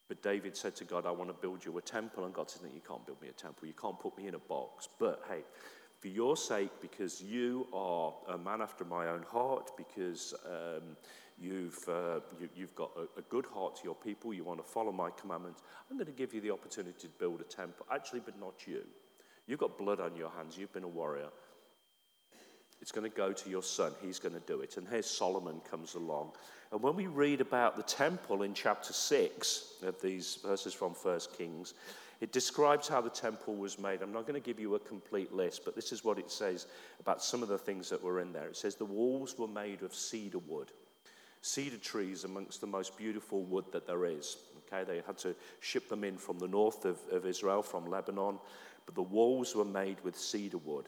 But 0.08 0.24
David 0.24 0.58
said 0.58 0.76
to 0.78 0.86
God, 0.86 1.06
I 1.06 1.12
want 1.12 1.30
to 1.30 1.36
build 1.36 1.64
you 1.64 1.78
a 1.78 1.82
temple. 1.82 2.26
And 2.26 2.34
God 2.34 2.50
said, 2.50 2.64
no, 2.64 2.70
You 2.74 2.82
can't 2.88 3.06
build 3.06 3.22
me 3.22 3.30
a 3.30 3.34
temple. 3.34 3.68
You 3.68 3.74
can't 3.74 4.00
put 4.00 4.18
me 4.18 4.28
in 4.28 4.34
a 4.34 4.40
box. 4.40 4.90
But 5.00 5.24
hey, 5.30 5.42
for 6.00 6.08
your 6.08 6.36
sake, 6.36 6.72
because 6.82 7.22
you 7.22 7.68
are 7.72 8.14
a 8.30 8.38
man 8.38 8.62
after 8.62 8.84
my 8.84 9.08
own 9.08 9.24
heart, 9.24 9.72
because 9.78 10.34
um, 10.46 10.98
you've, 11.40 11.88
uh, 11.88 12.20
you, 12.56 12.66
have 12.66 12.76
got 12.76 12.92
a, 12.98 13.20
a, 13.20 13.22
good 13.30 13.46
heart 13.46 13.76
to 13.78 13.84
your 13.86 13.96
people, 13.96 14.34
you 14.34 14.44
want 14.44 14.60
to 14.60 14.70
follow 14.70 14.92
my 14.92 15.10
commandments, 15.12 15.62
I'm 15.90 15.98
going 15.98 16.08
to 16.08 16.12
give 16.12 16.34
you 16.34 16.42
the 16.42 16.52
opportunity 16.52 17.00
to 17.00 17.08
build 17.08 17.40
a 17.40 17.46
temple. 17.46 17.86
Actually, 17.92 18.22
but 18.22 18.38
not 18.40 18.68
you. 18.68 18.82
You've 19.48 19.60
got 19.60 19.78
blood 19.78 20.00
on 20.00 20.16
your 20.16 20.30
hands. 20.30 20.58
You've 20.58 20.74
been 20.74 20.84
a 20.84 20.88
warrior. 20.88 21.30
It's 22.82 22.92
going 22.92 23.10
to 23.10 23.16
go 23.16 23.32
to 23.32 23.50
your 23.50 23.64
son. 23.64 23.94
He's 24.02 24.20
going 24.20 24.36
to 24.36 24.42
do 24.42 24.60
it. 24.60 24.78
And 24.78 24.88
here 24.88 25.02
Solomon 25.02 25.62
comes 25.70 25.96
along. 25.96 26.32
And 26.72 26.82
when 26.82 26.96
we 26.96 27.08
read 27.08 27.40
about 27.40 27.78
the 27.78 27.84
temple 27.84 28.44
in 28.44 28.54
chapter 28.54 28.92
6 28.92 29.74
of 29.84 30.02
these 30.02 30.40
verses 30.44 30.74
from 30.74 30.92
1 30.92 31.20
Kings, 31.38 31.76
it 32.20 32.32
describes 32.32 32.88
how 32.88 33.02
the 33.02 33.10
temple 33.10 33.56
was 33.56 33.78
made. 33.78 34.02
I'm 34.02 34.12
not 34.12 34.28
going 34.28 34.42
to 34.42 34.46
give 34.46 34.60
you 34.60 34.76
a 34.76 34.80
complete 34.80 35.34
list, 35.34 35.64
but 35.66 35.76
this 35.76 35.92
is 35.92 36.04
what 36.04 36.20
it 36.20 36.32
says 36.32 36.68
about 37.00 37.24
some 37.24 37.44
of 37.44 37.50
the 37.50 37.58
things 37.58 37.90
that 37.90 38.04
were 38.04 38.20
in 38.20 38.34
there. 38.34 38.48
It 38.48 38.58
says 38.58 38.76
the 38.76 38.86
walls 38.86 39.38
were 39.38 39.48
made 39.48 39.82
of 39.82 39.94
cedar 39.94 40.40
wood. 40.40 40.72
Cedar 41.42 41.78
trees 41.78 42.24
amongst 42.24 42.62
the 42.62 42.68
most 42.68 42.98
beautiful 42.98 43.44
wood 43.44 43.66
that 43.74 43.86
there 43.86 44.06
is. 44.06 44.38
Okay, 44.68 44.84
they 44.84 45.02
had 45.06 45.18
to 45.20 45.36
ship 45.60 45.90
them 45.90 46.04
in 46.04 46.18
from 46.18 46.40
the 46.40 46.48
north 46.48 46.86
of, 46.86 46.98
of 47.12 47.26
Israel, 47.26 47.62
from 47.62 47.90
Lebanon 47.90 48.40
but 48.86 48.96
the 48.96 49.02
walls 49.02 49.56
were 49.56 49.66
made 49.66 49.98
with 50.04 50.18
cedar 50.18 50.58
wood. 50.58 50.88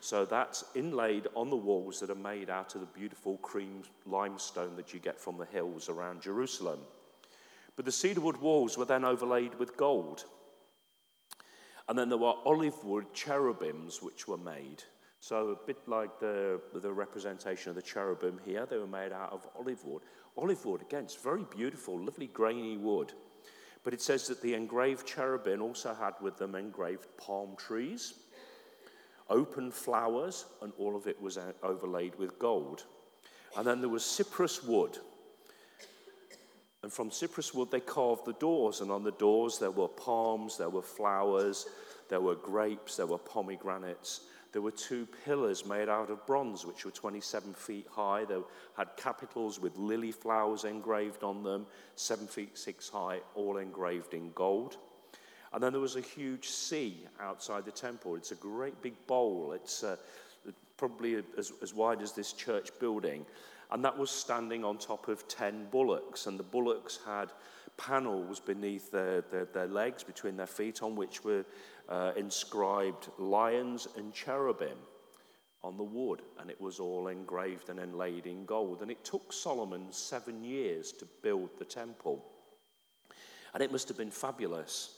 So 0.00 0.24
that's 0.24 0.64
inlaid 0.74 1.26
on 1.34 1.50
the 1.50 1.56
walls 1.56 2.00
that 2.00 2.10
are 2.10 2.14
made 2.14 2.50
out 2.50 2.74
of 2.74 2.80
the 2.80 2.86
beautiful 2.86 3.38
cream 3.38 3.82
limestone 4.04 4.76
that 4.76 4.92
you 4.92 5.00
get 5.00 5.18
from 5.18 5.36
the 5.38 5.46
hills 5.46 5.88
around 5.88 6.22
Jerusalem. 6.22 6.80
But 7.74 7.84
the 7.84 7.92
cedar 7.92 8.20
wood 8.20 8.36
walls 8.36 8.78
were 8.78 8.84
then 8.84 9.04
overlaid 9.04 9.54
with 9.58 9.76
gold. 9.76 10.24
And 11.88 11.98
then 11.98 12.08
there 12.08 12.18
were 12.18 12.34
olive 12.44 12.82
wood 12.84 13.06
cherubims 13.12 14.02
which 14.02 14.26
were 14.26 14.38
made. 14.38 14.82
So, 15.20 15.48
a 15.48 15.66
bit 15.66 15.78
like 15.88 16.20
the, 16.20 16.60
the 16.74 16.92
representation 16.92 17.70
of 17.70 17.76
the 17.76 17.82
cherubim 17.82 18.38
here, 18.44 18.66
they 18.66 18.78
were 18.78 18.86
made 18.86 19.12
out 19.12 19.32
of 19.32 19.46
olive 19.58 19.82
wood. 19.84 20.02
Olive 20.36 20.64
wood, 20.64 20.82
again, 20.82 21.04
it's 21.04 21.16
very 21.16 21.44
beautiful, 21.56 21.98
lovely 21.98 22.26
grainy 22.28 22.76
wood. 22.76 23.12
But 23.86 23.94
it 23.94 24.02
says 24.02 24.26
that 24.26 24.42
the 24.42 24.54
engraved 24.54 25.06
cherubim 25.06 25.62
also 25.62 25.94
had 25.94 26.14
with 26.20 26.38
them 26.38 26.56
engraved 26.56 27.06
palm 27.16 27.54
trees, 27.56 28.14
open 29.30 29.70
flowers, 29.70 30.46
and 30.60 30.72
all 30.76 30.96
of 30.96 31.06
it 31.06 31.22
was 31.22 31.38
overlaid 31.62 32.16
with 32.18 32.36
gold. 32.36 32.82
And 33.56 33.64
then 33.64 33.78
there 33.78 33.88
was 33.88 34.04
cypress 34.04 34.64
wood. 34.64 34.98
And 36.82 36.92
from 36.92 37.12
cypress 37.12 37.54
wood, 37.54 37.70
they 37.70 37.78
carved 37.78 38.24
the 38.24 38.32
doors. 38.32 38.80
And 38.80 38.90
on 38.90 39.04
the 39.04 39.12
doors, 39.12 39.60
there 39.60 39.70
were 39.70 39.86
palms, 39.86 40.58
there 40.58 40.68
were 40.68 40.82
flowers, 40.82 41.66
there 42.08 42.20
were 42.20 42.34
grapes, 42.34 42.96
there 42.96 43.06
were 43.06 43.18
pomegranates. 43.18 44.22
There 44.56 44.62
were 44.62 44.70
two 44.70 45.06
pillars 45.26 45.66
made 45.66 45.90
out 45.90 46.08
of 46.08 46.24
bronze, 46.26 46.64
which 46.64 46.86
were 46.86 46.90
27 46.90 47.52
feet 47.52 47.86
high. 47.90 48.24
They 48.24 48.38
had 48.74 48.88
capitals 48.96 49.60
with 49.60 49.76
lily 49.76 50.12
flowers 50.12 50.64
engraved 50.64 51.22
on 51.22 51.42
them, 51.42 51.66
seven 51.94 52.26
feet 52.26 52.56
six 52.56 52.88
high, 52.88 53.20
all 53.34 53.58
engraved 53.58 54.14
in 54.14 54.32
gold. 54.34 54.78
And 55.52 55.62
then 55.62 55.72
there 55.72 55.80
was 55.82 55.96
a 55.96 56.00
huge 56.00 56.48
sea 56.48 57.06
outside 57.20 57.66
the 57.66 57.70
temple. 57.70 58.16
It's 58.16 58.32
a 58.32 58.36
great 58.36 58.80
big 58.80 58.94
bowl. 59.06 59.52
It's 59.52 59.84
uh, 59.84 59.96
probably 60.78 61.22
as, 61.36 61.52
as 61.60 61.74
wide 61.74 62.00
as 62.00 62.12
this 62.12 62.32
church 62.32 62.70
building. 62.80 63.26
And 63.70 63.84
that 63.84 63.96
was 63.98 64.10
standing 64.10 64.64
on 64.64 64.78
top 64.78 65.08
of 65.08 65.26
10 65.28 65.68
bullocks. 65.70 66.26
And 66.26 66.38
the 66.38 66.44
bullocks 66.44 67.00
had 67.04 67.32
panels 67.76 68.40
beneath 68.40 68.90
their, 68.90 69.22
their, 69.22 69.46
their 69.46 69.66
legs, 69.66 70.02
between 70.02 70.36
their 70.36 70.46
feet, 70.46 70.82
on 70.82 70.96
which 70.96 71.24
were 71.24 71.44
uh, 71.88 72.12
inscribed 72.16 73.08
lions 73.18 73.88
and 73.96 74.12
cherubim 74.12 74.78
on 75.62 75.76
the 75.76 75.84
wood, 75.84 76.22
and 76.38 76.48
it 76.48 76.60
was 76.60 76.78
all 76.78 77.08
engraved 77.08 77.68
and 77.68 77.80
inlaid 77.80 78.26
in 78.26 78.44
gold. 78.44 78.82
And 78.82 78.90
it 78.90 79.04
took 79.04 79.32
Solomon 79.32 79.86
seven 79.90 80.44
years 80.44 80.92
to 80.92 81.06
build 81.22 81.50
the 81.58 81.64
temple. 81.64 82.24
And 83.52 83.62
it 83.62 83.72
must 83.72 83.88
have 83.88 83.96
been 83.96 84.10
fabulous. 84.10 84.95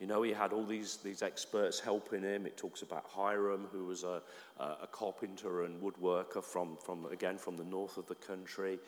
You 0.00 0.06
know, 0.06 0.22
he 0.22 0.32
had 0.32 0.54
all 0.54 0.64
these, 0.64 0.96
these 1.04 1.22
experts 1.22 1.78
helping 1.78 2.22
him. 2.22 2.46
It 2.46 2.56
talks 2.56 2.80
about 2.80 3.04
Hiram, 3.06 3.68
who 3.70 3.84
was 3.84 4.02
a, 4.02 4.22
a 4.58 4.88
carpenter 4.90 5.64
and 5.64 5.80
woodworker 5.80 6.42
from, 6.42 6.78
from, 6.82 7.04
again, 7.12 7.36
from 7.36 7.58
the 7.58 7.64
north 7.64 7.98
of 7.98 8.06
the 8.06 8.14
country. 8.14 8.78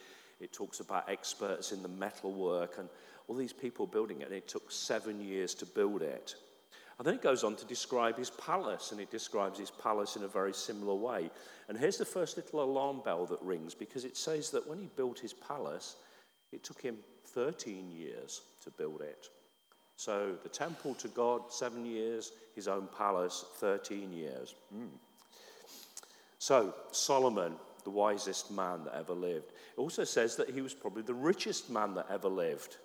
It 0.40 0.54
talks 0.54 0.81
about 0.81 1.11
experts 1.11 1.71
in 1.71 1.83
the 1.83 1.88
metalwork 1.88 2.78
and 2.78 2.88
all 3.28 3.37
these 3.37 3.52
people 3.52 3.87
building 3.87 4.23
it. 4.23 4.28
And 4.28 4.35
it 4.35 4.49
took 4.49 4.73
seven 4.73 5.21
years 5.21 5.54
to 5.57 5.66
build 5.66 6.00
it. 6.00 6.35
And 6.99 7.07
then 7.07 7.14
it 7.14 7.23
goes 7.23 7.45
on 7.45 7.57
to 7.57 7.64
describe 7.66 8.16
his 8.16 8.31
palace, 8.31 8.92
and 8.92 9.00
it 9.00 9.11
describes 9.11 9.59
his 9.59 9.71
palace 9.71 10.16
in 10.16 10.23
a 10.23 10.28
very 10.28 10.54
similar 10.54 10.95
way. 10.95 11.31
And 11.69 11.76
here's 11.76 11.99
the 11.99 12.04
first 12.07 12.37
little 12.37 12.62
alarm 12.62 13.02
bell 13.04 13.26
that 13.26 13.42
rings 13.42 13.75
because 13.75 14.04
it 14.04 14.16
says 14.16 14.50
that 14.50 14.66
when 14.66 14.78
he 14.78 14.88
built 14.97 15.19
his 15.19 15.33
palace, 15.33 15.97
it 16.52 16.62
took 16.64 16.81
him 16.81 16.97
13 17.26 17.90
years 17.90 18.42
to 18.62 18.71
build 18.71 19.02
it. 19.02 19.28
So 20.02 20.32
the 20.42 20.49
temple 20.49 20.94
to 20.94 21.06
God, 21.06 21.42
seven 21.52 21.87
years, 21.87 22.32
his 22.56 22.66
own 22.66 22.88
palace, 22.99 23.44
13 23.59 24.12
years. 24.12 24.56
Mm. 24.76 24.88
So, 26.40 26.75
Solomon, 26.90 27.52
the 27.85 27.90
wisest 27.90 28.50
man 28.50 28.82
that 28.82 28.97
ever 28.97 29.12
lived. 29.12 29.52
It 29.52 29.80
also 29.80 30.02
says 30.02 30.35
that 30.35 30.50
he 30.50 30.61
was 30.61 30.75
probably 30.75 31.04
the 31.04 31.14
richest 31.14 31.71
man 31.71 31.94
that 31.94 32.06
ever 32.11 32.26
lived. 32.26 32.78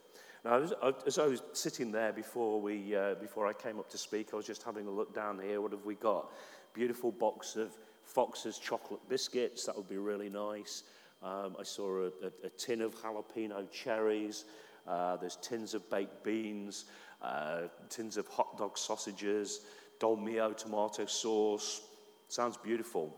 Now, 0.45 0.62
as 1.07 1.17
I 1.17 1.25
was 1.25 1.41
sitting 1.53 1.91
there 1.91 2.13
before, 2.13 2.62
we, 2.62 2.95
uh, 2.95 3.15
before 3.15 3.47
I 3.47 3.53
came 3.53 3.79
up 3.79 3.89
to 3.89 3.97
speak, 3.97 4.27
I 4.31 4.36
was 4.36 4.45
just 4.45 4.62
having 4.62 4.86
a 4.86 4.91
look 4.91 5.15
down 5.15 5.39
here. 5.39 5.59
What 5.59 5.71
have 5.71 5.86
we 5.86 5.95
got? 5.95 6.31
Beautiful 6.75 7.12
box 7.12 7.55
of 7.55 7.75
Fox's 8.03 8.59
chocolate 8.59 9.01
biscuits. 9.09 9.65
That 9.65 9.75
would 9.75 9.89
be 9.89 9.97
really 9.97 10.29
nice. 10.29 10.83
Um, 11.24 11.55
I 11.59 11.63
saw 11.63 11.97
a, 11.97 12.05
a, 12.05 12.31
a, 12.43 12.50
tin 12.59 12.81
of 12.81 12.93
jalapeno 13.01 13.71
cherries. 13.71 14.45
Uh, 14.88 15.17
there's 15.17 15.36
tins 15.38 15.74
of 15.74 15.89
baked 15.89 16.24
beans, 16.24 16.86
uh, 17.21 17.62
tins 17.89 18.17
of 18.17 18.27
hot 18.27 18.57
dog 18.57 18.77
sausages, 18.77 19.62
dolmio 20.00 20.55
tomato 20.55 21.05
sauce. 21.05 21.81
Sounds 22.27 22.57
beautiful. 22.57 23.15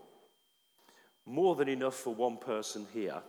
More 1.26 1.54
than 1.54 1.68
enough 1.68 1.96
for 1.96 2.14
one 2.14 2.36
person 2.36 2.86
here. 2.92 3.20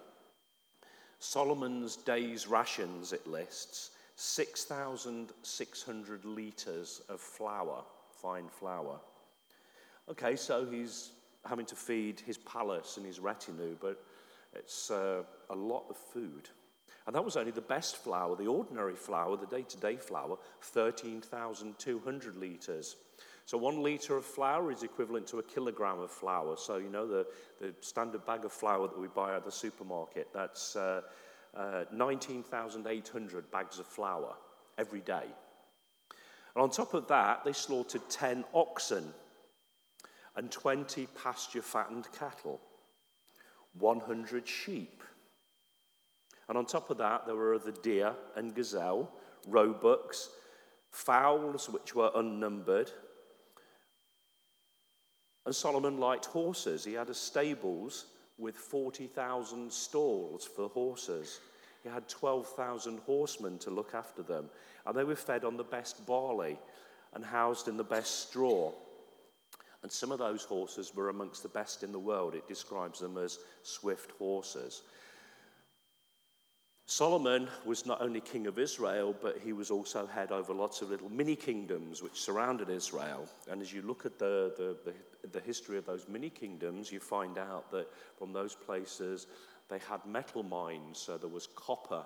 Solomon's 1.20 1.98
day's 1.98 2.48
rations, 2.48 3.14
it 3.14 3.28
lists 3.28 3.92
6,600 4.16 6.26
litres 6.26 7.02
of 7.10 7.20
flour, 7.20 7.84
fine 8.22 8.48
flour. 8.50 9.00
Okay, 10.10 10.36
so 10.36 10.66
he's 10.66 11.12
having 11.46 11.66
to 11.66 11.76
feed 11.76 12.20
his 12.20 12.38
palace 12.38 12.98
and 12.98 13.06
his 13.06 13.20
retinue, 13.20 13.76
but 13.80 14.04
it's 14.54 14.92
uh, 14.92 15.24
a 15.50 15.56
lot 15.56 15.86
of 15.90 15.98
food. 15.98 16.50
And 17.08 17.16
that 17.16 17.26
was 17.26 17.36
only 17.36 17.52
the 17.52 17.62
best 17.62 17.98
flour, 17.98 18.36
the 18.36 18.48
ordinary 18.48 18.96
flour, 18.96 19.36
the 19.36 19.48
day 19.48 19.64
to 19.64 19.78
day 19.78 19.96
flour, 19.96 20.38
13,200 20.62 22.38
litres. 22.38 22.96
So 23.46 23.58
one 23.58 23.82
litre 23.82 24.18
of 24.18 24.26
flour 24.26 24.72
is 24.72 24.84
equivalent 24.84 25.28
to 25.28 25.40
a 25.40 25.44
kilogram 25.44 26.00
of 26.00 26.12
flour. 26.12 26.56
So, 26.58 26.78
you 26.78 26.90
know, 26.90 27.08
the, 27.08 27.26
the 27.60 27.74
standard 27.82 28.26
bag 28.26 28.46
of 28.46 28.52
flour 28.52 28.88
that 28.88 29.00
we 29.00 29.08
buy 29.08 29.36
at 29.36 29.44
the 29.44 29.52
supermarket, 29.52 30.28
that's 30.34 30.76
uh, 30.76 31.02
uh, 31.56 31.86
19,800 31.92 33.52
bags 33.52 33.80
of 33.80 33.86
flour 33.88 34.36
every 34.78 35.02
day. 35.02 35.26
And 36.56 36.64
on 36.64 36.70
top 36.70 36.94
of 36.94 37.08
that, 37.08 37.44
they 37.44 37.54
slaughtered 37.54 38.10
10 38.10 38.46
oxen 38.54 39.14
and 40.36 40.52
20 40.52 41.08
pasture 41.22 41.62
fattened 41.62 42.08
cattle, 42.18 42.62
100 43.80 44.48
sheep. 44.48 45.04
And 46.50 46.58
on 46.58 46.66
top 46.66 46.90
of 46.90 46.98
that, 46.98 47.26
there 47.26 47.36
were 47.36 47.58
the 47.60 47.72
deer 47.72 48.14
and 48.36 48.54
gazelle, 48.54 49.12
roebucks, 49.48 50.30
fowls 50.90 51.70
which 51.70 51.96
were 51.96 52.12
unnumbered, 52.16 52.92
and 55.46 55.56
Solomon 55.56 55.98
liked 55.98 56.26
horses. 56.26 56.84
He 56.84 56.94
had 56.94 57.10
a 57.10 57.14
stables 57.14 58.06
with 58.38 58.56
40,000 58.56 59.72
stalls 59.72 60.46
for 60.46 60.70
horses. 60.70 61.40
He 61.84 61.90
had 61.90 62.08
12,000 62.08 63.00
horsemen 63.00 63.58
to 63.60 63.72
look 63.72 63.96
after 63.96 64.22
them, 64.22 64.50
and 64.86 64.96
they 64.96 65.04
were 65.04 65.16
fed 65.16 65.44
on 65.44 65.58
the 65.58 65.64
best 65.64 66.06
barley 66.06 66.60
and 67.14 67.26
housed 67.26 67.68
in 67.68 67.78
the 67.78 67.84
best 67.84 68.30
straw. 68.30 68.72
And 69.82 69.92
some 69.92 70.12
of 70.12 70.20
those 70.20 70.44
horses 70.44 70.94
were 70.96 71.10
amongst 71.10 71.42
the 71.42 71.50
best 71.50 71.82
in 71.82 71.92
the 71.92 72.00
world. 72.00 72.36
It 72.36 72.48
describes 72.48 73.00
them 73.00 73.18
as 73.18 73.40
swift 73.64 74.12
horses. 74.20 74.84
Solomon 76.92 77.48
was 77.64 77.86
not 77.86 78.02
only 78.02 78.20
king 78.20 78.48
of 78.48 78.60
Israel, 78.60 79.16
but 79.22 79.38
he 79.38 79.54
was 79.54 79.72
also 79.72 80.06
head 80.06 80.34
over 80.34 80.54
lots 80.54 80.82
of 80.82 80.90
little 80.90 81.08
mini 81.08 81.38
kingdoms 81.38 82.04
which 82.04 82.22
surrounded 82.22 82.70
Israel. 82.70 83.30
And 83.50 83.62
as 83.62 83.72
you 83.72 83.82
look 83.82 84.06
at 84.06 84.20
the, 84.20 84.54
the, 84.58 84.76
the, 84.84 85.30
the, 85.30 85.40
history 85.40 85.78
of 85.78 85.86
those 85.86 86.10
mini 86.10 86.30
kingdoms, 86.30 86.92
you 86.92 87.00
find 87.00 87.38
out 87.38 87.72
that 87.72 87.88
from 88.18 88.34
those 88.34 88.56
places 88.56 89.28
they 89.70 89.80
had 89.80 90.06
metal 90.06 90.44
mines. 90.44 90.98
So 91.00 91.18
there 91.18 91.30
was 91.30 91.48
copper, 91.56 92.04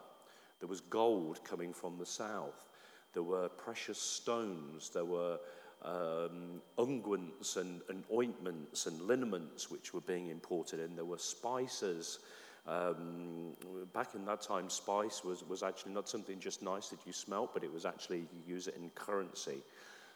there 0.60 0.70
was 0.70 0.82
gold 0.82 1.44
coming 1.44 1.74
from 1.74 1.98
the 1.98 2.06
south, 2.06 2.70
there 3.16 3.24
were 3.24 3.50
precious 3.50 4.00
stones, 4.00 4.92
there 4.92 5.04
were 5.04 5.40
um, 5.82 6.62
unguents 6.78 7.58
and, 7.58 7.82
and 7.90 8.04
ointments 8.14 8.86
and 8.86 9.02
liniments 9.02 9.72
which 9.72 9.96
were 9.96 10.02
being 10.02 10.28
imported 10.28 10.80
in, 10.80 10.96
there 10.96 11.06
were 11.06 11.18
spices. 11.18 12.20
Um, 12.68 13.54
back 13.94 14.16
in 14.16 14.26
that 14.26 14.42
time, 14.42 14.70
spice 14.70 15.24
was, 15.24 15.44
was 15.48 15.62
actually 15.62 15.94
not 15.94 16.10
something 16.10 16.40
just 16.40 16.64
nice 16.64 16.88
that 16.90 17.00
you 17.06 17.14
smelt, 17.14 17.54
but 17.54 17.64
it 17.64 17.72
was 17.72 17.86
actually, 17.86 18.20
you 18.20 18.56
use 18.56 18.68
it 18.68 18.76
in 18.76 18.90
currency. 18.92 19.62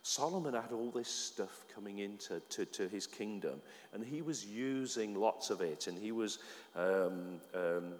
Solomon 0.02 0.54
had 0.54 0.72
all 0.72 0.92
this 0.92 1.10
stuff 1.10 1.66
coming 1.74 2.00
into 2.00 2.42
to, 2.50 2.66
to 2.66 2.88
his 2.88 3.06
kingdom, 3.06 3.62
and 3.94 4.04
he 4.04 4.22
was 4.22 4.46
using 4.46 5.14
lots 5.14 5.50
of 5.50 5.62
it, 5.62 5.88
and 5.88 5.98
he 5.98 6.12
was 6.12 6.40
um, 6.76 7.40
um, 7.54 7.94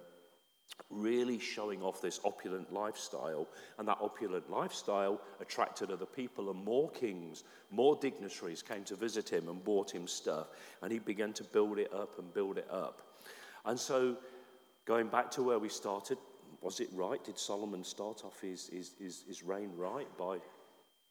really 0.90 1.38
showing 1.38 1.84
off 1.84 2.02
this 2.02 2.20
opulent 2.24 2.72
lifestyle. 2.74 3.48
And 3.78 3.88
that 3.88 3.98
opulent 4.02 4.50
lifestyle 4.50 5.22
attracted 5.42 5.92
other 5.92 6.06
people, 6.06 6.50
and 6.50 6.64
more 6.64 6.90
kings, 6.90 7.44
more 7.70 7.98
dignitaries 8.02 8.64
came 8.64 8.84
to 8.86 8.96
visit 8.96 9.30
him 9.30 9.50
and 9.50 9.64
bought 9.64 9.92
him 9.92 10.08
stuff, 10.08 10.48
and 10.82 10.92
he 10.92 11.00
began 11.00 11.34
to 11.34 11.44
build 11.44 11.78
it 11.78 11.94
up 11.94 12.18
and 12.18 12.34
build 12.34 12.58
it 12.58 12.68
up. 12.72 13.02
And 13.66 13.78
so 13.78 14.16
Going 14.90 15.08
back 15.08 15.30
to 15.32 15.44
where 15.44 15.60
we 15.60 15.70
started, 15.70 16.18
was 16.62 16.80
it 16.80 16.90
right? 16.94 17.24
Did 17.24 17.38
Solomon 17.38 17.84
start 17.84 18.24
off 18.26 18.42
his, 18.42 18.70
his, 18.70 18.94
his, 19.00 19.24
his 19.28 19.44
reign 19.44 19.70
right 19.78 20.08
by 20.18 20.40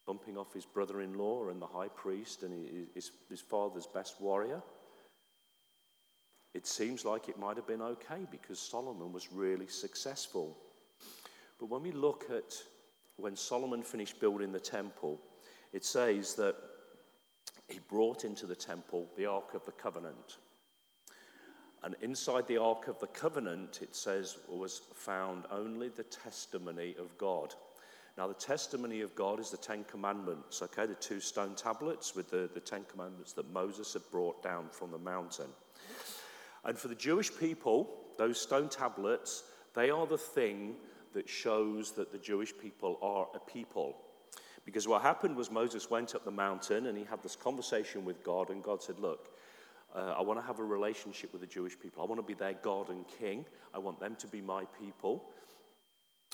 bumping 0.05 0.37
off 0.37 0.53
his 0.53 0.67
brother 0.67 1.01
in 1.01 1.17
law 1.17 1.49
and 1.49 1.63
the 1.63 1.67
high 1.67 1.87
priest 1.87 2.43
and 2.43 2.69
his, 2.93 3.13
his 3.31 3.41
father's 3.41 3.87
best 3.87 4.21
warrior? 4.21 4.61
It 6.55 6.67
seems 6.67 7.05
like 7.05 7.29
it 7.29 7.39
might 7.39 7.57
have 7.57 7.69
been 7.69 7.81
okay 7.81 8.27
because 8.33 8.59
Solomon 8.59 9.13
was 9.13 9.33
really 9.33 9.69
successful. 9.69 10.59
But 11.61 11.67
when 11.67 11.85
we 11.85 11.93
look 11.93 12.25
at 12.33 12.57
when 13.15 13.37
Solomon 13.37 13.85
finished 13.85 14.19
building 14.19 14.51
the 14.51 14.59
temple, 14.59 15.21
it 15.73 15.85
says 15.85 16.35
that 16.35 16.57
he 17.69 17.79
brought 17.89 18.25
into 18.25 18.45
the 18.45 18.57
temple 18.57 19.09
the 19.17 19.27
Ark 19.27 19.55
of 19.55 19.65
the 19.67 19.71
Covenant. 19.71 20.39
And 21.83 21.95
inside 22.03 22.47
the 22.49 22.59
Ark 22.59 22.89
of 22.89 22.99
the 22.99 23.07
Covenant, 23.09 23.81
it 23.83 23.95
says, 23.95 24.39
was 24.49 24.83
found 24.95 25.45
only 25.51 25.89
the 25.89 26.03
testimony 26.05 26.97
of 26.99 27.17
God. 27.19 27.55
Now, 28.17 28.27
the 28.27 28.35
testimony 28.35 29.03
of 29.03 29.15
God 29.15 29.39
is 29.39 29.51
the 29.51 29.57
Ten 29.57 29.85
Commandments, 29.85 30.61
okay, 30.61 30.87
the 30.87 30.95
two 30.95 31.21
stone 31.21 31.55
tablets 31.55 32.17
with 32.17 32.29
the, 32.31 32.51
the 32.53 32.61
Ten 32.61 32.85
Commandments 32.91 33.33
that 33.35 33.53
Moses 33.53 33.93
had 33.93 34.03
brought 34.11 34.43
down 34.43 34.67
from 34.73 34.91
the 34.91 34.99
mountain. 34.99 35.47
And 36.65 36.77
for 36.77 36.89
the 36.89 36.97
Jewish 36.97 37.31
people, 37.39 37.89
those 38.17 38.41
stone 38.41 38.69
tablets, 38.69 39.45
they 39.75 39.91
are 39.91 40.07
the 40.07 40.19
thing 40.19 40.75
that 41.13 41.29
shows 41.29 41.93
that 41.93 42.11
the 42.11 42.19
Jewish 42.19 42.53
people 42.59 42.99
are 43.01 43.29
a 43.35 43.39
people. 43.39 43.97
Because 44.65 44.89
what 44.89 45.03
happened 45.03 45.37
was 45.37 45.51
Moses 45.51 45.89
went 45.89 46.17
up 46.17 46.25
the 46.25 46.31
mountain 46.33 46.87
and 46.87 46.99
he 46.99 47.05
had 47.05 47.23
this 47.23 47.37
conversation 47.37 48.05
with 48.05 48.23
God, 48.25 48.51
and 48.51 48.63
God 48.63 48.83
said, 48.83 48.99
Look, 48.99 49.31
uh, 49.95 50.15
I 50.19 50.23
want 50.23 50.39
to 50.39 50.47
have 50.47 50.59
a 50.59 50.65
relationship 50.65 51.33
with 51.33 51.41
the 51.41 51.47
Jewish 51.47 51.79
people. 51.79 52.03
I 52.03 52.07
want 52.07 52.19
to 52.21 52.27
be 52.27 52.35
their 52.35 52.55
God 52.55 52.91
and 52.91 53.05
King. 53.19 53.45
I 53.75 53.79
want 53.79 54.01
them 54.01 54.17
to 54.17 54.27
be 54.27 54.41
my 54.41 54.65
people. 54.81 55.25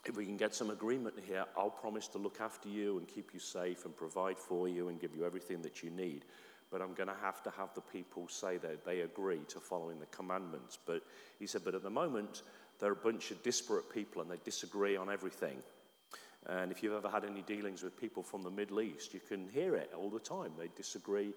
If 0.07 0.17
we 0.17 0.27
can 0.27 0.37
get 0.37 0.55
some 0.55 0.71
agreement 0.71 1.15
here, 1.27 1.45
I'll 1.57 1.71
promise 1.71 2.09
to 2.09 2.19
look 2.19 2.41
after 2.41 2.69
you 2.69 2.99
and 2.99 3.09
keep 3.09 3.33
you 3.33 3.41
safe 3.41 3.85
and 3.85 3.97
provide 3.97 4.39
for 4.39 4.69
you 4.69 4.89
and 4.89 5.01
give 5.01 5.15
you 5.17 5.25
everything 5.25 5.63
that 5.63 5.83
you 5.83 5.91
need. 5.91 6.25
But 6.71 6.83
I'm 6.83 6.95
going 6.95 7.09
to 7.09 7.17
have 7.23 7.43
to 7.45 7.51
have 7.51 7.73
the 7.75 7.81
people 7.81 8.29
say 8.29 8.59
that 8.59 8.85
they 8.85 9.01
agree 9.01 9.41
to 9.49 9.61
following 9.61 10.01
the 10.01 10.07
commandments. 10.07 10.79
But 10.85 11.03
he 11.39 11.47
said, 11.47 11.63
but 11.65 11.75
at 11.75 11.83
the 11.83 11.91
moment, 11.91 12.43
they're 12.81 12.93
a 12.93 12.97
bunch 12.97 13.31
of 13.31 13.43
disparate 13.43 13.93
people 13.93 14.21
and 14.21 14.31
they 14.31 14.39
disagree 14.45 14.97
on 14.97 15.11
everything. 15.11 15.63
And 16.47 16.71
if 16.71 16.83
you've 16.83 16.93
ever 16.93 17.09
had 17.09 17.25
any 17.25 17.43
dealings 17.43 17.83
with 17.83 17.99
people 17.99 18.23
from 18.23 18.43
the 18.43 18.51
Middle 18.51 18.83
East, 18.83 19.15
you 19.15 19.21
can 19.21 19.49
hear 19.49 19.77
it 19.77 19.93
all 19.97 20.11
the 20.11 20.19
time. 20.19 20.53
They 20.59 20.69
disagree 20.77 21.33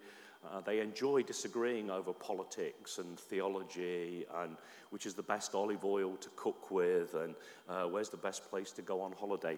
uh, 0.46 0.62
they 0.62 0.80
enjoy 0.80 1.24
disagreeing 1.24 1.90
over 1.90 2.14
politics 2.14 2.98
and 2.98 3.20
theology 3.20 4.26
and 4.42 4.58
which 4.90 5.06
is 5.06 5.14
the 5.14 5.24
best 5.24 5.56
olive 5.56 5.84
oil 5.84 6.16
to 6.18 6.30
cook 6.36 6.72
with 6.72 7.14
and 7.16 7.36
uh, 7.70 7.84
where's 7.84 8.10
the 8.10 8.18
best 8.18 8.50
place 8.50 8.72
to 8.72 8.82
go 8.82 9.02
on 9.02 9.12
holiday. 9.12 9.58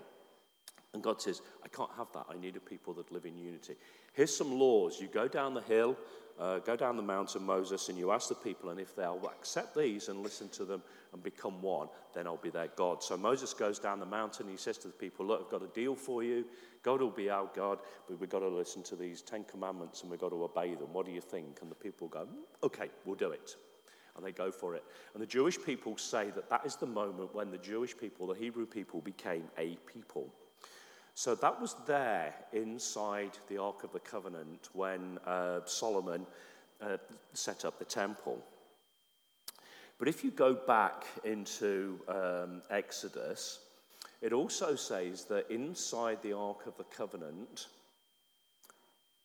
And 0.94 1.04
God 1.04 1.22
says, 1.22 1.42
I 1.64 1.68
can't 1.68 1.92
have 1.98 2.08
that. 2.14 2.26
I 2.30 2.38
need 2.38 2.56
a 2.56 2.60
people 2.60 2.94
that 2.96 3.12
live 3.12 3.26
in 3.26 3.38
unity. 3.38 3.76
Here's 4.14 4.36
some 4.36 4.58
laws. 4.58 5.00
You 5.00 5.08
go 5.08 5.28
down 5.28 5.54
the 5.54 5.62
hill, 5.62 5.96
uh, 6.40 6.60
go 6.60 6.76
down 6.76 6.98
the 6.98 7.04
mountain, 7.04 7.46
Moses, 7.46 7.90
and 7.90 7.98
you 7.98 8.12
ask 8.12 8.28
the 8.28 8.36
people, 8.36 8.72
and 8.72 8.80
if 8.80 8.96
they'll 8.96 9.22
accept 9.28 9.76
these 9.76 10.10
and 10.10 10.24
listen 10.24 10.50
to 10.50 10.66
them 10.66 10.82
and 11.14 11.22
become 11.22 11.62
one, 11.62 11.90
then 12.16 12.26
I'll 12.26 12.38
be 12.38 12.50
their 12.50 12.70
God. 12.76 13.04
So 13.04 13.16
Moses 13.18 13.54
goes 13.54 13.78
down 13.78 14.00
the 14.00 14.06
mountain. 14.06 14.48
He 14.50 14.58
says 14.58 14.80
to 14.80 14.88
the 14.88 14.94
people, 14.94 15.28
Look, 15.28 15.44
I've 15.46 15.52
got 15.52 15.64
a 15.64 15.74
deal 15.74 15.96
for 15.96 16.24
you. 16.24 16.46
God 16.82 17.02
will 17.02 17.12
be 17.12 17.30
our 17.30 17.50
God, 17.54 17.80
but 18.08 18.20
we've 18.20 18.30
got 18.30 18.40
to 18.40 18.48
listen 18.48 18.82
to 18.84 18.96
these 18.96 19.22
Ten 19.22 19.44
Commandments 19.44 20.02
and 20.02 20.10
we've 20.10 20.20
got 20.20 20.30
to 20.30 20.44
obey 20.44 20.74
them. 20.74 20.92
What 20.92 21.06
do 21.06 21.12
you 21.12 21.22
think? 21.22 21.60
And 21.62 21.70
the 21.70 21.76
people 21.76 22.08
go, 22.08 22.28
Okay, 22.64 22.90
we'll 23.06 23.16
do 23.16 23.32
it 23.32 23.56
and 24.16 24.26
they 24.26 24.32
go 24.34 24.52
for 24.52 24.76
it. 24.76 24.84
And 25.14 25.24
the 25.24 25.28
Jewish 25.28 25.58
people 25.64 25.98
say 25.98 26.30
that 26.32 26.50
that 26.50 26.66
is 26.66 26.76
the 26.76 26.86
moment 26.86 27.34
when 27.34 27.52
the 27.52 27.58
Jewish 27.58 27.98
people, 27.98 28.28
the 28.28 28.34
Hebrew 28.34 28.66
people, 28.66 29.00
became 29.00 29.44
a 29.58 29.78
people. 29.86 30.34
So 31.20 31.36
that 31.36 31.60
was 31.60 31.76
there 31.86 32.34
inside 32.54 33.32
the 33.50 33.58
Ark 33.58 33.84
of 33.84 33.92
the 33.92 34.00
Covenant 34.00 34.70
when 34.72 35.18
uh, 35.28 35.60
Solomon 35.66 36.26
uh, 36.80 36.96
set 37.34 37.66
up 37.66 37.78
the 37.78 37.84
temple. 37.84 38.42
But 39.98 40.08
if 40.08 40.24
you 40.24 40.32
go 40.32 40.54
back 40.54 41.04
into 41.26 42.00
um, 42.08 42.62
Exodus, 42.70 43.60
it 44.22 44.32
also 44.32 44.76
says 44.76 45.26
that 45.26 45.52
inside 45.52 46.22
the 46.24 46.32
Ark 46.32 46.66
of 46.68 46.78
the 46.78 46.86
Covenant 46.86 47.68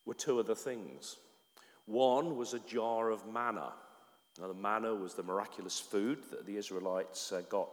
were 0.05 0.15
two 0.15 0.41
other 0.41 0.57
things. 0.57 1.19
One 1.87 2.37
was 2.37 2.55
a 2.55 2.59
jar 2.59 3.11
of 3.11 3.25
manna. 3.33 3.73
Now, 4.41 4.49
the 4.49 4.55
manna 4.55 4.97
was 4.97 5.15
the 5.15 5.23
miraculous 5.23 5.79
food 5.79 6.25
that 6.33 6.45
the 6.45 6.57
Israelites 6.57 7.31
uh, 7.31 7.43
got 7.49 7.69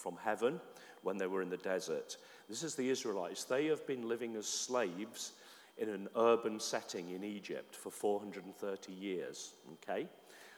from 0.00 0.16
heaven 0.22 0.60
when 1.02 1.16
they 1.18 1.26
were 1.26 1.42
in 1.42 1.50
the 1.50 1.56
desert. 1.56 2.16
This 2.48 2.62
is 2.62 2.74
the 2.74 2.88
Israelites. 2.88 3.44
They 3.44 3.66
have 3.66 3.86
been 3.86 4.08
living 4.08 4.36
as 4.36 4.46
slaves 4.46 5.32
in 5.78 5.88
an 5.88 6.08
urban 6.16 6.60
setting 6.60 7.10
in 7.10 7.24
Egypt 7.24 7.74
for 7.74 7.90
430 7.90 8.92
years. 8.92 9.54
Okay? 9.74 10.06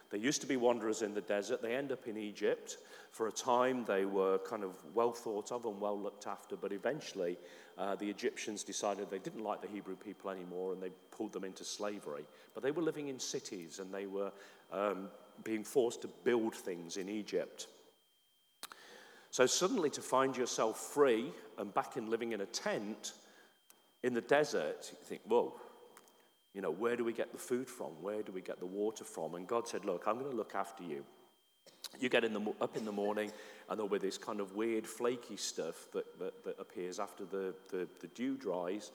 They 0.09 0.19
used 0.19 0.41
to 0.41 0.47
be 0.47 0.57
wanderers 0.57 1.01
in 1.01 1.13
the 1.13 1.21
desert. 1.21 1.61
They 1.61 1.75
end 1.75 1.91
up 1.91 2.07
in 2.07 2.17
Egypt. 2.17 2.77
For 3.11 3.27
a 3.27 3.31
time, 3.31 3.83
they 3.85 4.05
were 4.05 4.37
kind 4.39 4.63
of 4.63 4.75
well 4.93 5.11
thought 5.11 5.51
of 5.51 5.65
and 5.65 5.79
well 5.79 5.99
looked 5.99 6.27
after, 6.27 6.55
but 6.55 6.71
eventually, 6.71 7.37
uh, 7.77 7.95
the 7.95 8.09
Egyptians 8.09 8.63
decided 8.63 9.09
they 9.09 9.17
didn't 9.17 9.43
like 9.43 9.61
the 9.61 9.67
Hebrew 9.67 9.95
people 9.95 10.29
anymore 10.29 10.73
and 10.73 10.83
they 10.83 10.91
pulled 11.09 11.33
them 11.33 11.43
into 11.43 11.63
slavery. 11.63 12.25
But 12.53 12.61
they 12.61 12.71
were 12.71 12.83
living 12.83 13.07
in 13.07 13.19
cities 13.19 13.79
and 13.79 13.91
they 13.91 14.05
were 14.05 14.31
um, 14.71 15.09
being 15.43 15.63
forced 15.63 16.01
to 16.03 16.09
build 16.23 16.53
things 16.53 16.97
in 16.97 17.09
Egypt. 17.09 17.67
So 19.33 19.47
suddenly 19.47 19.89
to 19.89 20.01
find 20.01 20.37
yourself 20.37 20.77
free 20.77 21.31
and 21.57 21.73
back 21.73 21.97
in 21.97 22.07
living 22.11 22.33
in 22.33 22.41
a 22.41 22.45
tent 22.45 23.13
in 24.03 24.13
the 24.13 24.21
desert, 24.21 24.91
you 24.91 24.97
think, 25.05 25.21
whoa, 25.25 25.59
you 26.53 26.61
know, 26.61 26.69
where 26.69 26.95
do 26.95 27.03
we 27.03 27.13
get 27.13 27.31
the 27.31 27.39
food 27.39 27.67
from? 27.67 27.87
Where 27.99 28.21
do 28.21 28.31
we 28.31 28.41
get 28.41 28.59
the 28.59 28.67
water 28.67 29.03
from? 29.03 29.33
And 29.33 29.47
God 29.47 29.67
said, 29.67 29.85
look, 29.85 30.03
I'm 30.05 30.19
going 30.19 30.29
to 30.29 30.37
look 30.37 30.53
after 30.53 30.83
you. 30.83 31.03
You 31.99 32.09
get 32.09 32.23
in 32.23 32.33
the, 32.33 32.53
up 32.61 32.77
in 32.77 32.85
the 32.85 32.91
morning, 32.91 33.31
and 33.67 33.79
there'll 33.79 33.89
be 33.89 33.97
this 33.97 34.19
kind 34.19 34.39
of 34.39 34.53
weird, 34.53 34.85
flaky 34.85 35.37
stuff 35.37 35.87
that, 35.93 36.19
that, 36.19 36.43
that 36.43 36.59
appears 36.59 36.99
after 36.99 37.25
the, 37.25 37.55
the, 37.71 37.87
the 38.01 38.07
dew 38.09 38.37
dries. 38.37 38.91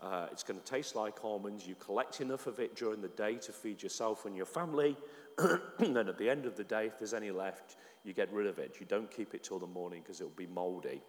Uh, 0.00 0.26
it's 0.32 0.42
going 0.42 0.58
to 0.58 0.66
taste 0.66 0.96
like 0.96 1.24
almonds. 1.24 1.68
You 1.68 1.76
collect 1.76 2.20
enough 2.20 2.48
of 2.48 2.58
it 2.58 2.74
during 2.74 3.00
the 3.00 3.08
day 3.08 3.36
to 3.36 3.52
feed 3.52 3.80
yourself 3.80 4.26
and 4.26 4.36
your 4.36 4.46
family. 4.46 4.96
And 5.38 5.60
then 5.96 6.08
at 6.08 6.18
the 6.18 6.28
end 6.28 6.46
of 6.46 6.56
the 6.56 6.64
day, 6.64 6.86
if 6.86 6.98
there's 6.98 7.14
any 7.14 7.30
left, 7.30 7.76
you 8.04 8.12
get 8.12 8.32
rid 8.32 8.46
of 8.46 8.58
it. 8.58 8.76
You 8.80 8.86
don't 8.86 9.10
keep 9.10 9.34
it 9.34 9.44
till 9.44 9.58
the 9.58 9.66
morning 9.66 10.02
because 10.02 10.20
it'll 10.20 10.32
be 10.32 10.46
moldy. 10.46 11.00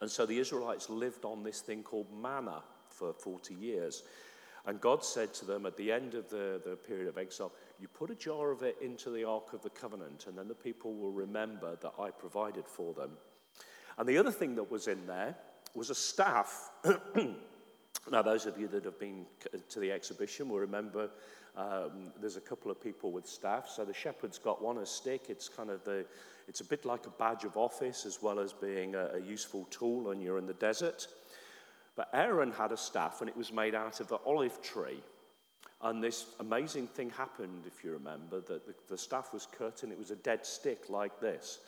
And 0.00 0.10
so 0.10 0.26
the 0.26 0.38
Israelites 0.38 0.90
lived 0.90 1.24
on 1.24 1.42
this 1.42 1.60
thing 1.60 1.82
called 1.82 2.08
manna 2.12 2.62
for 2.88 3.12
40 3.12 3.54
years. 3.54 4.02
And 4.66 4.80
God 4.80 5.04
said 5.04 5.34
to 5.34 5.44
them 5.44 5.66
at 5.66 5.76
the 5.76 5.90
end 5.90 6.14
of 6.14 6.28
the, 6.28 6.60
the 6.64 6.76
period 6.76 7.08
of 7.08 7.18
exile, 7.18 7.52
You 7.80 7.88
put 7.88 8.10
a 8.10 8.14
jar 8.14 8.50
of 8.50 8.62
it 8.62 8.76
into 8.80 9.10
the 9.10 9.24
Ark 9.24 9.52
of 9.52 9.62
the 9.62 9.70
Covenant, 9.70 10.26
and 10.28 10.38
then 10.38 10.48
the 10.48 10.54
people 10.54 10.94
will 10.94 11.10
remember 11.10 11.76
that 11.82 11.92
I 11.98 12.10
provided 12.10 12.66
for 12.68 12.94
them. 12.94 13.12
And 13.98 14.08
the 14.08 14.18
other 14.18 14.30
thing 14.30 14.54
that 14.56 14.70
was 14.70 14.86
in 14.86 15.06
there 15.06 15.36
was 15.74 15.90
a 15.90 15.94
staff. 15.94 16.70
now, 18.10 18.22
those 18.22 18.46
of 18.46 18.58
you 18.58 18.68
that 18.68 18.84
have 18.84 19.00
been 19.00 19.26
to 19.68 19.80
the 19.80 19.90
exhibition 19.90 20.48
will 20.48 20.60
remember 20.60 21.10
um, 21.56 22.12
there's 22.20 22.36
a 22.36 22.40
couple 22.40 22.70
of 22.70 22.80
people 22.80 23.12
with 23.12 23.26
staff. 23.26 23.68
So 23.68 23.84
the 23.84 23.94
shepherd's 23.94 24.38
got 24.38 24.62
one, 24.62 24.78
a 24.78 24.86
stick. 24.86 25.26
It's 25.28 25.48
kind 25.48 25.70
of 25.70 25.84
the, 25.84 26.06
it's 26.48 26.60
a 26.60 26.64
bit 26.64 26.84
like 26.84 27.06
a 27.06 27.10
badge 27.10 27.44
of 27.44 27.56
office 27.56 28.06
as 28.06 28.22
well 28.22 28.40
as 28.40 28.52
being 28.52 28.94
a, 28.94 29.10
a 29.14 29.20
useful 29.20 29.66
tool 29.70 30.04
when 30.04 30.20
you're 30.20 30.38
in 30.38 30.46
the 30.46 30.54
desert. 30.54 31.06
But 31.94 32.08
Aaron 32.14 32.52
had 32.52 32.72
a 32.72 32.76
staff 32.76 33.20
and 33.20 33.28
it 33.28 33.36
was 33.36 33.52
made 33.52 33.74
out 33.74 34.00
of 34.00 34.08
the 34.08 34.18
olive 34.24 34.62
tree. 34.62 35.02
And 35.82 36.02
this 36.02 36.26
amazing 36.40 36.86
thing 36.86 37.10
happened, 37.10 37.64
if 37.66 37.84
you 37.84 37.92
remember, 37.92 38.40
that 38.40 38.64
the, 38.66 38.74
the 38.88 38.96
staff 38.96 39.32
was 39.34 39.46
cut 39.46 39.82
and 39.82 39.92
it 39.92 39.98
was 39.98 40.10
a 40.10 40.16
dead 40.16 40.46
stick 40.46 40.88
like 40.88 41.20
this. 41.20 41.58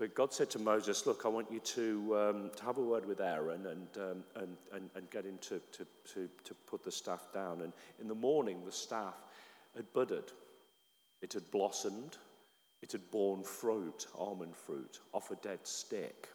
But 0.00 0.14
God 0.14 0.32
said 0.32 0.48
to 0.52 0.58
Moses, 0.58 1.04
Look, 1.04 1.26
I 1.26 1.28
want 1.28 1.52
you 1.52 1.60
to, 1.60 2.16
um, 2.18 2.50
to 2.56 2.64
have 2.64 2.78
a 2.78 2.82
word 2.82 3.04
with 3.04 3.20
Aaron 3.20 3.66
and, 3.66 3.86
um, 3.96 4.24
and, 4.34 4.56
and, 4.72 4.88
and, 4.94 5.10
get 5.10 5.26
him 5.26 5.36
to, 5.42 5.60
to, 5.72 5.86
to, 6.14 6.30
to 6.42 6.54
put 6.66 6.82
the 6.82 6.90
staff 6.90 7.28
down. 7.34 7.60
And 7.60 7.74
in 8.00 8.08
the 8.08 8.14
morning, 8.14 8.62
the 8.64 8.72
staff 8.72 9.16
had 9.76 9.92
budded, 9.92 10.32
it 11.20 11.34
had 11.34 11.50
blossomed, 11.50 12.16
it 12.80 12.92
had 12.92 13.10
borne 13.10 13.44
fruit, 13.44 14.06
almond 14.18 14.56
fruit, 14.56 15.00
off 15.12 15.30
a 15.32 15.36
dead 15.36 15.58
stick. 15.64 16.30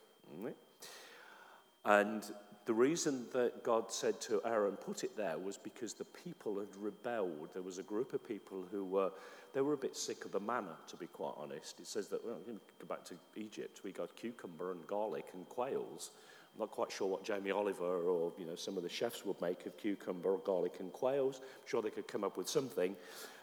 And 1.85 2.23
the 2.65 2.73
reason 2.73 3.27
that 3.33 3.63
God 3.63 3.91
said 3.91 4.19
to 4.21 4.41
Aaron, 4.43 4.75
put 4.75 5.03
it 5.03 5.15
there, 5.15 5.37
was 5.37 5.55
because 5.55 5.93
the 5.93 6.05
people 6.05 6.59
had 6.59 6.75
rebelled. 6.79 7.49
There 7.53 7.61
was 7.61 7.77
a 7.77 7.83
group 7.83 8.13
of 8.13 8.27
people 8.27 8.65
who 8.71 8.83
were, 8.83 9.11
they 9.53 9.61
were 9.61 9.73
a 9.73 9.77
bit 9.77 9.95
sick 9.95 10.25
of 10.25 10.31
the 10.31 10.39
manna, 10.39 10.75
to 10.87 10.95
be 10.95 11.05
quite 11.05 11.33
honest. 11.37 11.79
It 11.79 11.85
says 11.85 12.07
that, 12.07 12.25
well, 12.25 12.39
go 12.47 12.87
back 12.87 13.05
to 13.05 13.15
Egypt, 13.35 13.81
we 13.83 13.91
got 13.91 14.15
cucumber 14.15 14.71
and 14.71 14.85
garlic 14.87 15.27
and 15.33 15.47
quails. 15.47 16.09
I'm 16.55 16.61
not 16.61 16.71
quite 16.71 16.91
sure 16.91 17.07
what 17.07 17.23
Jamie 17.23 17.51
Oliver 17.51 17.83
or, 17.83 18.31
you 18.37 18.45
know, 18.45 18.55
some 18.55 18.77
of 18.77 18.83
the 18.83 18.89
chefs 18.89 19.25
would 19.25 19.39
make 19.41 19.65
of 19.67 19.77
cucumber, 19.77 20.37
garlic 20.37 20.77
and 20.79 20.91
quails. 20.91 21.41
I'm 21.43 21.67
sure 21.67 21.81
they 21.83 21.89
could 21.89 22.07
come 22.07 22.23
up 22.23 22.35
with 22.35 22.49
something. 22.49 22.95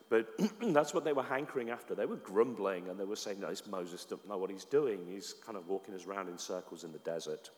But 0.08 0.30
that's 0.60 0.94
what 0.94 1.04
they 1.04 1.12
were 1.12 1.22
hankering 1.22 1.70
after. 1.70 1.94
They 1.94 2.06
were 2.06 2.16
grumbling 2.16 2.88
and 2.88 2.98
they 2.98 3.04
were 3.04 3.16
saying, 3.16 3.38
no, 3.38 3.50
this 3.50 3.66
Moses 3.66 4.04
doesn't 4.04 4.28
know 4.28 4.38
what 4.38 4.50
he's 4.50 4.64
doing. 4.64 5.06
He's 5.08 5.34
kind 5.34 5.56
of 5.56 5.68
walking 5.68 5.94
us 5.94 6.06
around 6.06 6.28
in 6.28 6.38
circles 6.38 6.82
in 6.82 6.90
the 6.90 6.98
desert. 6.98 7.50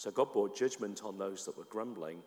So 0.00 0.10
God 0.10 0.32
brought 0.32 0.56
judgment 0.56 1.02
on 1.04 1.18
those 1.18 1.44
that 1.44 1.58
were 1.58 1.66
grumbling 1.68 2.22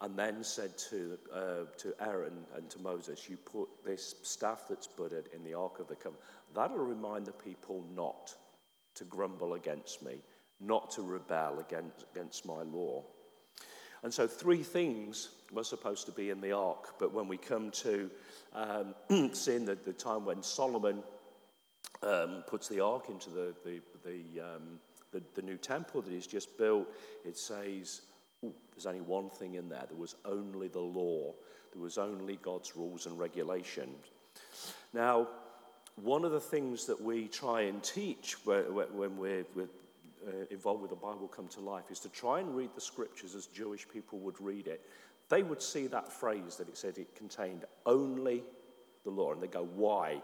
and 0.00 0.18
then 0.18 0.42
said 0.42 0.76
to, 0.90 1.16
uh, 1.32 1.70
to 1.78 1.94
Aaron 2.00 2.44
and 2.56 2.68
to 2.70 2.80
Moses, 2.80 3.28
You 3.30 3.36
put 3.36 3.68
this 3.84 4.16
staff 4.24 4.64
that's 4.68 4.88
budded 4.88 5.28
in 5.32 5.44
the 5.44 5.54
Ark 5.54 5.78
of 5.78 5.86
the 5.86 5.94
Covenant. 5.94 6.24
That'll 6.56 6.78
remind 6.78 7.26
the 7.26 7.30
people 7.30 7.84
not 7.94 8.34
to 8.96 9.04
grumble 9.04 9.54
against 9.54 10.02
me, 10.02 10.16
not 10.58 10.90
to 10.90 11.02
rebel 11.02 11.60
against, 11.60 12.04
against 12.12 12.46
my 12.46 12.62
law. 12.62 13.04
And 14.02 14.12
so, 14.12 14.26
three 14.26 14.64
things 14.64 15.28
were 15.52 15.62
supposed 15.62 16.06
to 16.06 16.12
be 16.12 16.30
in 16.30 16.40
the 16.40 16.50
ark, 16.50 16.98
but 16.98 17.14
when 17.14 17.28
we 17.28 17.36
come 17.36 17.70
to 17.70 18.10
um, 18.54 18.92
seeing 19.34 19.64
the, 19.64 19.76
the 19.76 19.92
time 19.92 20.24
when 20.24 20.42
Solomon 20.42 21.00
um, 22.02 22.42
puts 22.48 22.66
the 22.66 22.80
ark 22.80 23.08
into 23.08 23.30
the, 23.30 23.54
the, 23.64 23.80
the 24.04 24.40
um, 24.40 24.80
the, 25.14 25.22
the 25.34 25.42
new 25.42 25.56
temple 25.56 26.02
that 26.02 26.12
he's 26.12 26.26
just 26.26 26.58
built, 26.58 26.86
it 27.24 27.38
says, 27.38 28.02
there's 28.42 28.86
only 28.86 29.00
one 29.00 29.30
thing 29.30 29.54
in 29.54 29.68
there. 29.68 29.84
There 29.88 29.96
was 29.96 30.16
only 30.26 30.68
the 30.68 30.80
law, 30.80 31.32
there 31.72 31.82
was 31.82 31.96
only 31.96 32.36
God's 32.42 32.76
rules 32.76 33.06
and 33.06 33.18
regulations. 33.18 34.10
Now, 34.92 35.28
one 36.02 36.24
of 36.24 36.32
the 36.32 36.40
things 36.40 36.86
that 36.86 37.00
we 37.00 37.28
try 37.28 37.62
and 37.62 37.82
teach 37.82 38.36
when 38.44 38.74
we're, 38.74 39.44
we're 39.54 39.68
uh, 40.26 40.30
involved 40.50 40.82
with 40.82 40.90
the 40.90 40.96
Bible 40.96 41.28
come 41.28 41.48
to 41.48 41.60
life 41.60 41.90
is 41.90 42.00
to 42.00 42.08
try 42.08 42.40
and 42.40 42.54
read 42.54 42.70
the 42.74 42.80
scriptures 42.80 43.34
as 43.34 43.46
Jewish 43.46 43.88
people 43.88 44.18
would 44.18 44.40
read 44.40 44.66
it. 44.66 44.80
They 45.28 45.42
would 45.42 45.62
see 45.62 45.86
that 45.86 46.12
phrase 46.12 46.56
that 46.56 46.68
it 46.68 46.76
said 46.76 46.98
it 46.98 47.14
contained 47.14 47.64
only 47.86 48.42
the 49.04 49.10
law, 49.10 49.32
and 49.32 49.42
they 49.42 49.46
go, 49.46 49.68
why? 49.74 50.20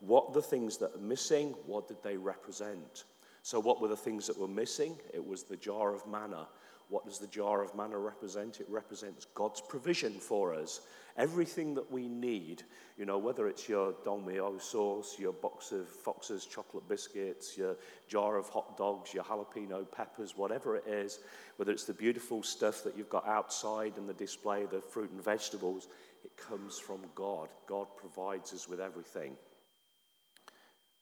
What 0.00 0.32
the 0.32 0.42
things 0.42 0.78
that 0.78 0.94
are 0.94 1.00
missing? 1.00 1.54
What 1.66 1.86
did 1.86 2.02
they 2.02 2.16
represent? 2.16 3.04
So, 3.42 3.58
what 3.58 3.80
were 3.80 3.88
the 3.88 3.96
things 3.96 4.26
that 4.26 4.38
were 4.38 4.48
missing? 4.48 4.98
It 5.14 5.24
was 5.24 5.44
the 5.44 5.56
jar 5.56 5.94
of 5.94 6.06
manna. 6.06 6.46
What 6.90 7.06
does 7.06 7.18
the 7.18 7.28
jar 7.28 7.62
of 7.62 7.74
manna 7.76 7.98
represent? 7.98 8.60
It 8.60 8.66
represents 8.68 9.26
God's 9.34 9.60
provision 9.60 10.12
for 10.12 10.52
us. 10.52 10.80
Everything 11.16 11.72
that 11.74 11.90
we 11.90 12.08
need, 12.08 12.64
you 12.98 13.06
know, 13.06 13.16
whether 13.16 13.46
it's 13.46 13.68
your 13.68 13.92
Dolmio 14.04 14.60
sauce, 14.60 15.16
your 15.18 15.32
box 15.32 15.70
of 15.70 15.88
Fox's 15.88 16.46
chocolate 16.46 16.88
biscuits, 16.88 17.56
your 17.56 17.76
jar 18.08 18.36
of 18.36 18.48
hot 18.48 18.76
dogs, 18.76 19.14
your 19.14 19.22
jalapeno 19.22 19.90
peppers, 19.92 20.36
whatever 20.36 20.76
it 20.76 20.86
is, 20.88 21.20
whether 21.56 21.70
it's 21.70 21.84
the 21.84 21.94
beautiful 21.94 22.42
stuff 22.42 22.82
that 22.82 22.96
you've 22.96 23.08
got 23.08 23.26
outside 23.26 23.92
and 23.96 24.08
the 24.08 24.14
display, 24.14 24.66
the 24.66 24.80
fruit 24.80 25.10
and 25.10 25.22
vegetables, 25.22 25.86
it 26.24 26.36
comes 26.36 26.78
from 26.78 27.00
God. 27.14 27.48
God 27.68 27.86
provides 27.96 28.52
us 28.52 28.68
with 28.68 28.80
everything. 28.80 29.36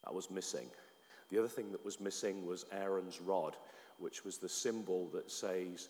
That 0.05 0.13
was 0.13 0.29
missing. 0.29 0.69
The 1.29 1.39
other 1.39 1.47
thing 1.47 1.71
that 1.71 1.85
was 1.85 1.99
missing 1.99 2.45
was 2.45 2.65
Aaron's 2.71 3.21
rod. 3.21 3.55
which 3.99 4.23
was 4.23 4.37
the 4.37 4.47
symbol 4.49 5.09
that 5.09 5.29
says, 5.29 5.89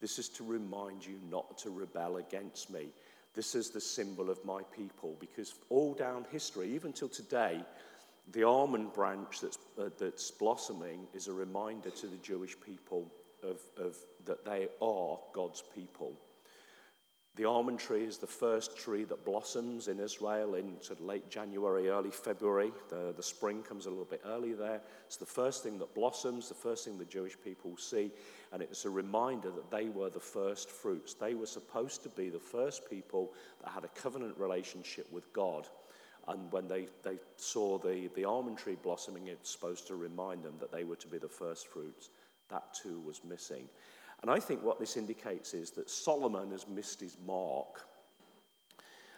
This 0.00 0.18
is 0.18 0.28
to 0.30 0.44
remind 0.44 1.06
you 1.06 1.18
not 1.30 1.56
to 1.58 1.70
rebel 1.70 2.18
against 2.18 2.70
me. 2.70 2.88
This 3.34 3.54
is 3.54 3.70
the 3.70 3.80
symbol 3.80 4.30
of 4.30 4.44
my 4.44 4.62
people. 4.74 5.16
Because 5.18 5.54
all 5.70 5.94
down 5.94 6.26
history, 6.30 6.68
even 6.74 6.92
till 6.92 7.08
today, 7.08 7.64
the 8.32 8.44
almond 8.44 8.92
branch 8.92 9.40
that's, 9.40 9.58
uh, 9.78 9.88
that's 9.98 10.30
blossoming 10.30 11.06
is 11.14 11.28
a 11.28 11.32
reminder 11.32 11.90
to 11.90 12.06
the 12.06 12.16
Jewish 12.18 12.56
people 12.60 13.10
of, 13.42 13.60
of 13.78 13.96
that 14.24 14.44
they 14.44 14.68
are 14.82 15.18
God's 15.32 15.62
people. 15.74 16.12
The 17.36 17.44
almond 17.44 17.78
tree 17.78 18.04
is 18.04 18.16
the 18.16 18.26
first 18.26 18.78
tree 18.78 19.04
that 19.04 19.26
blossoms 19.26 19.88
in 19.88 20.00
Israel 20.00 20.54
in 20.54 20.80
sort 20.80 21.00
of 21.00 21.04
late 21.04 21.28
January, 21.28 21.90
early 21.90 22.10
February. 22.10 22.72
The, 22.88 23.12
the 23.14 23.22
spring 23.22 23.62
comes 23.62 23.84
a 23.84 23.90
little 23.90 24.06
bit 24.06 24.22
early 24.24 24.54
there. 24.54 24.80
It's 25.04 25.18
the 25.18 25.26
first 25.26 25.62
thing 25.62 25.78
that 25.78 25.94
blossoms, 25.94 26.48
the 26.48 26.54
first 26.54 26.86
thing 26.86 26.96
the 26.96 27.04
Jewish 27.04 27.36
people 27.44 27.76
see. 27.76 28.10
And 28.52 28.62
it's 28.62 28.86
a 28.86 28.90
reminder 28.90 29.50
that 29.50 29.70
they 29.70 29.90
were 29.90 30.08
the 30.08 30.18
first 30.18 30.70
fruits. 30.70 31.12
They 31.12 31.34
were 31.34 31.46
supposed 31.46 32.02
to 32.04 32.08
be 32.08 32.30
the 32.30 32.38
first 32.38 32.88
people 32.88 33.34
that 33.62 33.70
had 33.70 33.84
a 33.84 33.88
covenant 33.88 34.38
relationship 34.38 35.06
with 35.12 35.30
God. 35.34 35.68
And 36.28 36.50
when 36.52 36.68
they, 36.68 36.88
they 37.02 37.18
saw 37.36 37.76
the, 37.76 38.08
the 38.14 38.24
almond 38.24 38.56
tree 38.56 38.78
blossoming, 38.82 39.26
it's 39.26 39.50
supposed 39.50 39.86
to 39.88 39.94
remind 39.94 40.42
them 40.42 40.54
that 40.58 40.72
they 40.72 40.84
were 40.84 40.96
to 40.96 41.06
be 41.06 41.18
the 41.18 41.28
first 41.28 41.68
fruits. 41.68 42.08
That 42.48 42.72
too 42.72 43.00
was 43.00 43.20
missing. 43.24 43.68
And 44.22 44.30
I 44.30 44.40
think 44.40 44.62
what 44.62 44.78
this 44.78 44.96
indicates 44.96 45.54
is 45.54 45.70
that 45.72 45.90
Solomon 45.90 46.50
has 46.50 46.66
missed 46.66 47.00
his 47.00 47.16
mark. 47.26 47.82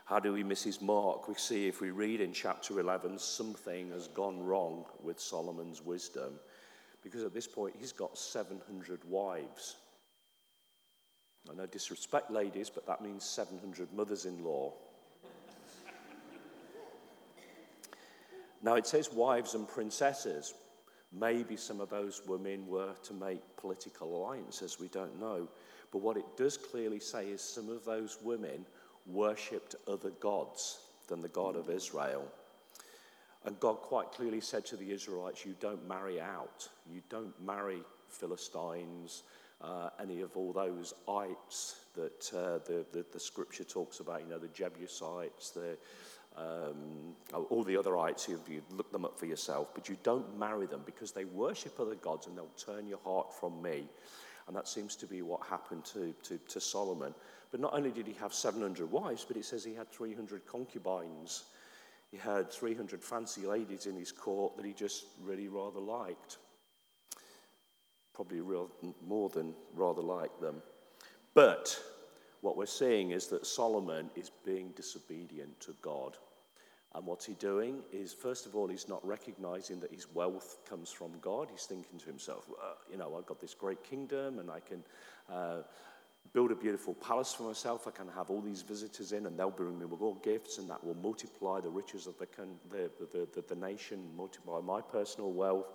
How 0.05 0.19
do 0.19 0.33
we 0.33 0.43
miss 0.43 0.65
his 0.65 0.81
mark? 0.81 1.29
We 1.29 1.35
see 1.35 1.69
if 1.69 1.81
we 1.81 1.91
read 1.91 2.21
in 2.21 2.33
chapter 2.33 2.81
11, 2.81 3.19
something 3.19 3.91
has 3.91 4.09
gone 4.09 4.43
wrong 4.43 4.87
with 5.03 5.21
Solomon's 5.21 5.83
wisdom. 5.83 6.41
Because 7.03 7.23
at 7.23 7.35
this 7.35 7.47
point, 7.47 7.77
he's 7.79 7.93
got 7.93 8.19
700 8.19 9.05
wives. 9.05 9.77
I 11.51 11.55
know 11.55 11.67
disrespect 11.67 12.31
ladies, 12.31 12.71
but 12.71 12.87
that 12.87 13.03
means 13.03 13.25
700 13.25 13.93
mothers 13.93 14.25
in 14.27 14.43
law. 14.43 14.75
now 18.63 18.75
it 18.75 18.87
says 18.87 19.13
wives 19.13 19.55
and 19.55 19.67
princesses. 19.69 20.55
Maybe 21.13 21.57
some 21.57 21.81
of 21.81 21.89
those 21.89 22.23
women 22.27 22.67
were 22.67 22.95
to 23.05 23.15
make 23.15 23.41
political 23.57 24.15
alliances, 24.17 24.79
we 24.79 24.89
don't 24.89 25.19
know. 25.19 25.49
But 25.91 26.03
what 26.03 26.17
it 26.17 26.37
does 26.37 26.57
clearly 26.57 27.01
say 27.01 27.29
is 27.29 27.41
some 27.41 27.71
of 27.71 27.85
those 27.85 28.19
women 28.23 28.67
worshipped 29.07 29.75
other 29.87 30.11
gods 30.11 30.81
than 31.09 31.23
the 31.23 31.29
God 31.29 31.57
of 31.57 31.71
Israel. 31.71 32.27
And 33.45 33.59
God 33.61 33.77
quite 33.77 34.13
clearly 34.13 34.41
said 34.41 34.67
to 34.67 34.77
the 34.77 34.91
Israelites, 34.91 35.47
You 35.47 35.55
don't 35.61 35.87
marry 35.89 36.21
out, 36.21 36.69
you 36.91 37.01
don't 37.09 37.33
marry 37.41 37.83
Philistines, 38.09 39.23
uh, 39.61 39.91
any 40.01 40.21
of 40.21 40.37
all 40.37 40.53
those 40.53 40.95
ites 41.09 41.77
that 41.95 42.33
uh, 42.33 42.59
the, 42.67 42.85
the, 42.93 43.05
the, 43.13 43.19
scripture 43.19 43.65
talks 43.65 44.01
about, 44.01 44.21
you 44.21 44.29
know, 44.29 44.39
the 44.39 44.49
Jebusites, 44.49 45.51
the, 45.51 45.77
um, 46.39 47.45
all 47.51 47.63
the 47.63 47.77
other 47.77 47.93
you, 48.29 48.41
you 48.49 48.63
look 48.71 48.91
them 48.93 49.05
up 49.05 49.19
for 49.19 49.27
yourself, 49.27 49.69
but 49.75 49.89
you 49.89 49.97
don't 50.03 50.39
marry 50.39 50.67
them 50.67 50.83
because 50.87 51.13
they 51.13 51.25
worship 51.25 51.79
other 51.81 51.95
gods 51.97 52.27
and 52.27 52.37
they'll 52.37 52.47
turn 52.57 52.87
your 52.87 53.01
heart 53.05 53.35
from 53.39 53.61
me. 53.61 53.89
And 54.47 54.57
that 54.57 54.67
seems 54.67 54.97
to 54.97 55.07
be 55.07 55.21
what 55.21 55.47
happened 55.47 55.85
to, 55.87 56.15
to, 56.23 56.39
to 56.49 56.61
Solomon. 56.61 57.15
But 57.51 57.61
not 57.61 57.75
only 57.75 57.91
did 57.91 58.07
he 58.07 58.15
have 58.15 58.33
700 58.33 58.91
wives, 58.91 59.25
but 59.27 59.37
it 59.37 59.45
says 59.45 59.63
he 59.63 59.75
had 59.75 59.91
300 59.91 60.47
concubines. 60.47 61.45
He 62.11 62.17
had 62.17 62.51
300 62.51 63.03
fancy 63.03 63.43
ladies 63.47 63.87
in 63.87 63.95
his 63.95 64.11
court 64.11 64.57
that 64.57 64.65
he 64.65 64.73
just 64.73 65.05
really 65.23 65.49
rather 65.49 65.81
liked. 65.81 66.39
Probably 68.15 68.41
real, 68.41 68.71
more 69.07 69.29
than 69.29 69.55
rather 69.75 70.03
liked 70.03 70.41
them. 70.41 70.63
But 71.35 71.79
what 72.41 72.57
we're 72.57 72.67
seeing 72.67 73.11
is 73.11 73.27
that 73.29 73.47
Solomon 73.47 74.11
is 74.17 74.31
being 74.45 74.71
disobedient 74.71 75.61
to 75.61 75.75
God. 75.83 76.17
And 76.95 77.05
what's 77.07 77.27
he 77.27 77.35
doing 77.35 77.83
is, 77.93 78.13
first 78.15 78.47
of 78.47 78.57
all, 78.57 78.69
he's 78.69 78.89
not 78.89 79.07
recognizing 79.07 79.79
that 79.81 79.93
his 79.93 80.07
wealth 80.13 80.59
comes 80.69 80.91
from 80.91 81.13
God. 81.21 81.49
He's 81.51 81.65
thinking 81.65 81.99
to 81.99 82.07
himself, 82.07 82.49
well, 82.49 82.79
you 82.91 82.97
know, 82.97 83.15
I've 83.17 83.27
got 83.27 83.41
this 83.41 83.55
great 83.55 83.85
kingdom 83.85 84.39
and 84.39 84.51
I 84.51 84.61
can 84.61 84.83
uh, 85.31 85.59
build 86.33 86.51
a 86.51 86.55
beautiful 86.55 86.95
palace 86.95 87.35
for 87.35 87.43
myself. 87.43 87.87
I 87.87 87.91
can 87.91 88.09
have 88.09 88.31
all 88.31 88.41
these 88.41 88.63
visitors 88.63 89.13
in 89.13 89.27
and 89.27 89.39
they'll 89.39 89.51
bring 89.51 89.79
me 89.79 89.85
all 90.01 90.15
gifts 90.25 90.57
and 90.57 90.69
that 90.71 90.83
will 90.83 90.95
multiply 90.95 91.61
the 91.61 91.69
riches 91.69 92.07
of 92.07 92.17
the, 92.19 92.27
the, 92.71 92.91
the, 93.13 93.29
the, 93.35 93.45
the 93.47 93.55
nation, 93.55 94.05
multiply 94.17 94.61
my 94.61 94.81
personal 94.81 95.33
wealth. 95.33 95.67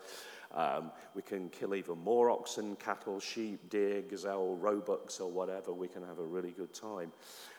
Um, 0.51 0.91
we 1.15 1.21
can 1.21 1.49
kill 1.49 1.75
even 1.75 1.97
more 1.99 2.31
oxen, 2.31 2.75
cattle, 2.75 3.19
sheep, 3.19 3.69
deer, 3.69 4.01
gazelle, 4.01 4.55
roebucks, 4.55 5.19
or 5.19 5.29
whatever. 5.31 5.73
We 5.73 5.87
can 5.87 6.03
have 6.05 6.19
a 6.19 6.23
really 6.23 6.51
good 6.51 6.73
time. 6.73 7.11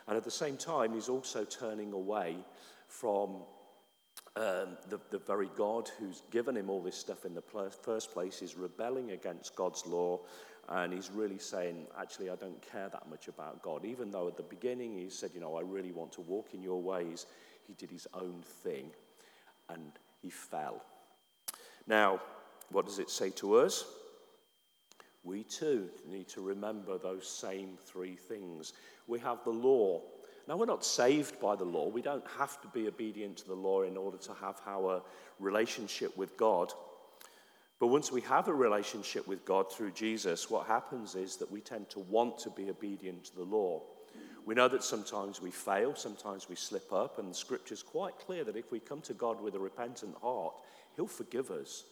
And 0.07 0.17
at 0.17 0.25
the 0.25 0.31
same 0.31 0.57
time, 0.57 0.93
he's 0.93 1.09
also 1.09 1.45
turning 1.45 1.93
away 1.93 2.37
from 3.01 3.43
um, 4.37 4.77
the, 4.89 5.01
the 5.11 5.19
very 5.19 5.49
God 5.57 5.91
who's 5.99 6.23
given 6.31 6.57
him 6.57 6.71
all 6.71 6.83
this 6.83 6.97
stuff 6.97 7.25
in 7.25 7.35
the 7.35 7.43
first 7.83 8.13
place 8.13 8.43
is 8.43 8.57
rebelling 8.57 9.13
against 9.13 9.55
God's 9.55 9.87
law. 9.87 10.21
And 10.69 10.93
he's 10.93 11.11
really 11.11 11.39
saying, 11.39 11.87
actually, 12.01 12.31
I 12.31 12.37
don't 12.37 12.61
care 12.63 12.89
that 12.89 13.09
much 13.09 13.29
about 13.29 13.63
God. 13.63 13.85
Even 13.85 14.11
though 14.11 14.29
at 14.29 14.37
the 14.37 14.43
beginning 14.43 14.97
he 14.97 15.11
said, 15.11 15.31
you 15.35 15.41
know, 15.41 15.57
I 15.57 15.63
really 15.63 15.93
want 15.93 16.13
to 16.13 16.21
walk 16.23 16.55
in 16.55 16.63
your 16.63 16.81
ways, 16.81 17.27
he 17.67 17.75
did 17.75 17.91
his 17.91 18.07
own 18.15 18.43
thing 18.63 18.91
and 19.69 19.93
he 20.23 20.31
fell. 20.31 20.83
Now, 21.87 22.21
what 22.71 22.87
does 22.87 22.99
it 22.99 23.11
say 23.11 23.31
to 23.31 23.57
us? 23.57 23.85
We 25.23 25.43
too 25.43 25.89
need 26.09 26.29
to 26.29 26.41
remember 26.41 26.99
those 26.99 27.27
same 27.27 27.79
three 27.87 28.15
things. 28.15 28.73
We 29.07 29.19
have 29.21 29.45
the 29.45 29.51
law. 29.51 30.03
Now, 30.47 30.57
we're 30.57 30.67
not 30.67 30.85
saved 30.85 31.41
by 31.41 31.57
the 31.57 31.65
law. 31.65 31.89
We 31.89 32.03
don't 32.03 32.27
have 32.39 32.61
to 32.63 32.69
be 32.69 32.87
obedient 32.87 33.39
to 33.39 33.47
the 33.47 33.55
law 33.55 33.83
in 33.83 33.97
order 33.97 34.19
to 34.19 34.35
have 34.35 34.61
our 34.67 35.03
relationship 35.39 36.17
with 36.17 36.37
God. 36.37 36.73
But 37.81 37.87
once 37.89 38.13
we 38.13 38.21
have 38.23 38.49
a 38.49 38.55
relationship 38.55 39.27
with 39.27 39.45
God 39.45 39.73
through 39.73 39.93
Jesus, 39.93 40.51
what 40.51 40.67
happens 40.67 41.15
is 41.15 41.37
that 41.37 41.51
we 41.51 41.61
tend 41.61 41.89
to 41.91 41.99
want 42.01 42.39
to 42.39 42.51
be 42.51 42.71
obedient 42.71 43.25
to 43.25 43.37
the 43.37 43.43
law. 43.43 43.83
We 44.47 44.55
know 44.55 44.69
that 44.69 44.85
sometimes 44.85 45.41
we 45.41 45.51
fail, 45.51 45.95
sometimes 45.95 46.49
we 46.49 46.57
slip 46.57 46.93
up, 46.93 47.19
and 47.19 47.31
the 47.31 47.35
scripture 47.35 47.75
is 47.75 47.83
quite 47.83 48.19
clear 48.19 48.45
that 48.45 48.57
if 48.57 48.71
we 48.71 48.79
come 48.79 49.01
to 49.03 49.15
God 49.15 49.41
with 49.41 49.55
a 49.55 49.59
repentant 49.59 50.17
heart, 50.21 50.55
He'll 50.97 51.07
forgive 51.07 51.51
us. 51.51 51.85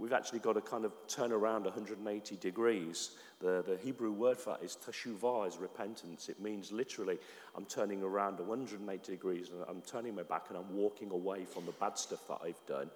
We've 0.00 0.14
actually 0.14 0.38
got 0.38 0.54
to 0.54 0.62
kind 0.62 0.86
of 0.86 0.92
turn 1.08 1.30
around 1.30 1.64
180 1.64 2.36
degrees. 2.36 3.10
The, 3.38 3.62
the 3.66 3.76
Hebrew 3.76 4.12
word 4.12 4.38
for 4.38 4.56
that 4.56 4.64
is 4.64 4.78
teshuvah, 4.82 5.46
is 5.46 5.58
repentance. 5.58 6.30
It 6.30 6.40
means 6.40 6.72
literally, 6.72 7.18
I'm 7.54 7.66
turning 7.66 8.02
around 8.02 8.38
180 8.38 9.12
degrees 9.12 9.50
and 9.50 9.62
I'm 9.68 9.82
turning 9.82 10.14
my 10.14 10.22
back 10.22 10.46
and 10.48 10.56
I'm 10.56 10.74
walking 10.74 11.10
away 11.10 11.44
from 11.44 11.66
the 11.66 11.72
bad 11.72 11.98
stuff 11.98 12.26
that 12.28 12.38
I've 12.42 12.64
done 12.66 12.90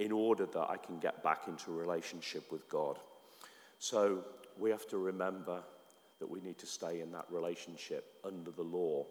in 0.00 0.10
order 0.10 0.46
that 0.46 0.68
I 0.68 0.78
can 0.78 0.98
get 0.98 1.22
back 1.22 1.46
into 1.46 1.70
a 1.70 1.74
relationship 1.74 2.50
with 2.50 2.68
God. 2.68 2.98
So 3.78 4.24
we 4.58 4.70
have 4.70 4.88
to 4.88 4.98
remember 4.98 5.62
that 6.18 6.28
we 6.28 6.40
need 6.40 6.58
to 6.58 6.66
stay 6.66 7.02
in 7.02 7.12
that 7.12 7.26
relationship 7.30 8.14
under 8.24 8.50
the 8.50 8.62
law. 8.62 9.06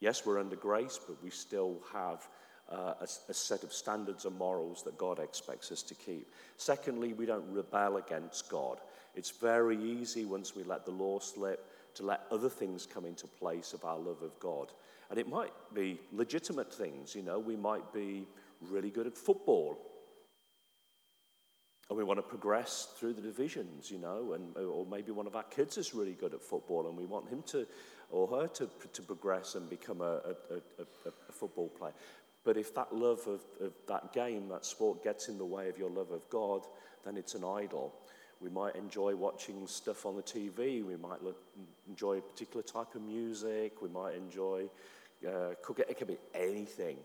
Yes, 0.00 0.26
we're 0.26 0.38
under 0.38 0.56
grace, 0.56 1.00
but 1.06 1.22
we 1.22 1.30
still 1.30 1.78
have 1.94 2.28
uh, 2.70 2.94
a, 3.00 3.08
a, 3.28 3.34
set 3.34 3.62
of 3.64 3.72
standards 3.72 4.24
and 4.24 4.38
morals 4.38 4.82
that 4.84 4.96
God 4.96 5.18
expects 5.18 5.72
us 5.72 5.82
to 5.82 5.94
keep. 5.94 6.32
Secondly, 6.56 7.12
we 7.12 7.26
don't 7.26 7.52
rebel 7.52 7.96
against 7.96 8.48
God. 8.48 8.80
It's 9.14 9.30
very 9.30 9.76
easy 9.76 10.24
once 10.24 10.54
we 10.54 10.62
let 10.62 10.84
the 10.84 10.92
law 10.92 11.18
slip 11.18 11.66
to 11.94 12.04
let 12.04 12.26
other 12.30 12.48
things 12.48 12.86
come 12.86 13.04
into 13.04 13.26
place 13.26 13.72
of 13.72 13.84
our 13.84 13.98
love 13.98 14.22
of 14.22 14.38
God. 14.38 14.70
And 15.10 15.18
it 15.18 15.28
might 15.28 15.52
be 15.74 16.00
legitimate 16.12 16.72
things, 16.72 17.14
you 17.14 17.22
know, 17.22 17.38
we 17.38 17.56
might 17.56 17.92
be 17.92 18.26
really 18.60 18.90
good 18.90 19.06
at 19.06 19.16
football. 19.16 19.78
And 21.88 21.98
we 21.98 22.04
want 22.04 22.18
to 22.18 22.22
progress 22.22 22.88
through 22.96 23.14
the 23.14 23.20
divisions, 23.20 23.90
you 23.90 23.98
know, 23.98 24.34
and, 24.34 24.56
or 24.56 24.86
maybe 24.86 25.10
one 25.10 25.26
of 25.26 25.34
our 25.34 25.42
kids 25.42 25.76
is 25.76 25.92
really 25.92 26.12
good 26.12 26.34
at 26.34 26.40
football 26.40 26.86
and 26.86 26.96
we 26.96 27.04
want 27.04 27.28
him 27.28 27.42
to, 27.48 27.66
or 28.12 28.28
her 28.28 28.46
to, 28.46 28.70
to 28.92 29.02
progress 29.02 29.56
and 29.56 29.68
become 29.68 30.00
a, 30.00 30.20
a, 30.50 30.54
a, 30.78 31.10
a 31.28 31.32
football 31.32 31.68
player. 31.68 31.92
But 32.44 32.56
if 32.56 32.74
that 32.74 32.94
love 32.94 33.20
of, 33.26 33.40
of 33.60 33.72
that 33.88 34.12
game, 34.12 34.48
that 34.48 34.64
sport, 34.64 35.04
gets 35.04 35.28
in 35.28 35.36
the 35.36 35.44
way 35.44 35.68
of 35.68 35.78
your 35.78 35.90
love 35.90 36.10
of 36.10 36.28
God, 36.30 36.66
then 37.04 37.16
it's 37.16 37.34
an 37.34 37.44
idol. 37.44 37.94
We 38.40 38.48
might 38.48 38.76
enjoy 38.76 39.14
watching 39.14 39.66
stuff 39.66 40.06
on 40.06 40.16
the 40.16 40.22
TV. 40.22 40.82
We 40.82 40.96
might 40.96 41.22
look, 41.22 41.42
enjoy 41.86 42.18
a 42.18 42.22
particular 42.22 42.62
type 42.62 42.94
of 42.94 43.02
music. 43.02 43.82
We 43.82 43.90
might 43.90 44.14
enjoy 44.14 44.68
uh, 45.26 45.54
cooking. 45.62 45.84
It 45.88 45.98
can 45.98 46.06
be 46.06 46.18
anything 46.34 46.96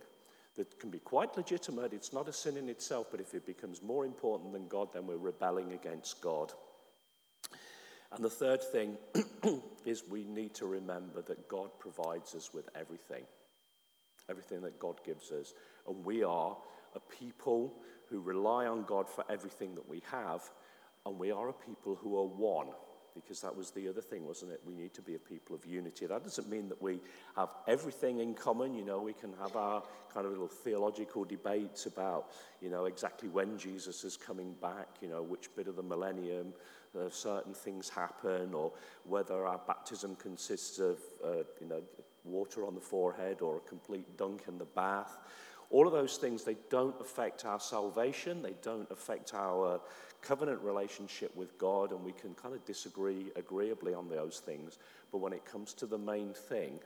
that 0.55 0.79
can 0.79 0.89
be 0.89 0.99
quite 0.99 1.35
legitimate. 1.35 1.91
It's 1.91 2.13
not 2.13 2.29
a 2.29 2.33
sin 2.33 2.55
in 2.55 2.69
itself, 2.69 3.07
but 3.11 3.19
if 3.19 3.33
it 3.33 3.45
becomes 3.45 3.81
more 3.81 4.05
important 4.05 4.53
than 4.53 4.69
God, 4.69 4.93
then 4.93 5.05
we're 5.05 5.17
rebelling 5.17 5.73
against 5.73 6.21
God. 6.21 6.53
And 8.13 8.23
the 8.23 8.29
third 8.29 8.63
thing 8.63 8.95
is 9.85 10.03
we 10.09 10.23
need 10.23 10.53
to 10.55 10.65
remember 10.65 11.21
that 11.23 11.49
God 11.49 11.69
provides 11.79 12.33
us 12.33 12.53
with 12.53 12.69
everything 12.73 13.25
everything 14.29 14.61
that 14.61 14.79
God 14.79 15.01
gives 15.05 15.31
us. 15.31 15.53
And 15.87 16.03
we 16.03 16.23
are 16.23 16.57
a 16.95 16.99
people 16.99 17.73
who 18.09 18.19
rely 18.19 18.65
on 18.65 18.83
God 18.83 19.09
for 19.09 19.23
everything 19.29 19.75
that 19.75 19.87
we 19.87 20.01
have. 20.11 20.41
And 21.05 21.19
we 21.19 21.31
are 21.31 21.49
a 21.49 21.53
people 21.53 21.95
who 21.95 22.17
are 22.17 22.25
one 22.25 22.67
because 23.15 23.39
that 23.39 23.55
was 23.55 23.71
the 23.71 23.87
other 23.87 24.01
thing, 24.01 24.27
wasn't 24.27 24.51
it? 24.51 24.59
We 24.65 24.73
need 24.73 24.93
to 24.95 25.01
be 25.01 25.15
a 25.15 25.19
people 25.19 25.55
of 25.55 25.65
unity. 25.65 26.05
That 26.05 26.23
doesn't 26.23 26.49
mean 26.49 26.67
that 26.67 26.81
we 26.81 26.99
have 27.37 27.49
everything 27.65 28.19
in 28.19 28.33
common. 28.33 28.75
You 28.75 28.83
know, 28.83 28.99
we 28.99 29.13
can 29.13 29.31
have 29.41 29.55
our 29.55 29.81
kind 30.13 30.25
of 30.25 30.33
little 30.33 30.49
theological 30.49 31.23
debates 31.23 31.85
about, 31.85 32.31
you 32.61 32.69
know, 32.69 32.85
exactly 32.85 33.29
when 33.29 33.57
Jesus 33.57 34.03
is 34.03 34.17
coming 34.17 34.53
back, 34.61 34.89
you 35.01 35.07
know, 35.07 35.23
which 35.23 35.49
bit 35.55 35.67
of 35.67 35.77
the 35.77 35.83
millennium 35.83 36.53
uh, 36.99 37.09
certain 37.09 37.53
things 37.53 37.89
happen, 37.89 38.53
or 38.53 38.71
whether 39.05 39.45
our 39.45 39.59
baptism 39.65 40.15
consists 40.17 40.79
of, 40.79 40.99
uh, 41.23 41.43
you 41.61 41.67
know, 41.67 41.81
water 42.25 42.65
on 42.65 42.75
the 42.75 42.81
forehead 42.81 43.41
or 43.41 43.57
a 43.57 43.69
complete 43.69 44.17
dunk 44.17 44.43
in 44.47 44.57
the 44.57 44.65
bath. 44.65 45.17
All 45.69 45.87
of 45.87 45.93
those 45.93 46.17
things, 46.17 46.43
they 46.43 46.57
don't 46.69 46.99
affect 47.01 47.45
our 47.45 47.59
salvation, 47.59 48.41
they 48.41 48.55
don't 48.61 48.89
affect 48.91 49.33
our 49.33 49.81
covenant 50.21 50.61
relationship 50.61 51.35
with 51.35 51.57
God, 51.57 51.91
and 51.91 52.03
we 52.03 52.11
can 52.11 52.33
kind 52.33 52.53
of 52.53 52.65
disagree 52.65 53.31
agreeably 53.35 53.93
on 53.93 54.09
those 54.09 54.39
things. 54.39 54.77
But 55.11 55.19
when 55.19 55.33
it 55.33 55.45
comes 55.45 55.73
to 55.75 55.85
the 55.85 55.97
main 55.97 56.33
thing, 56.33 56.79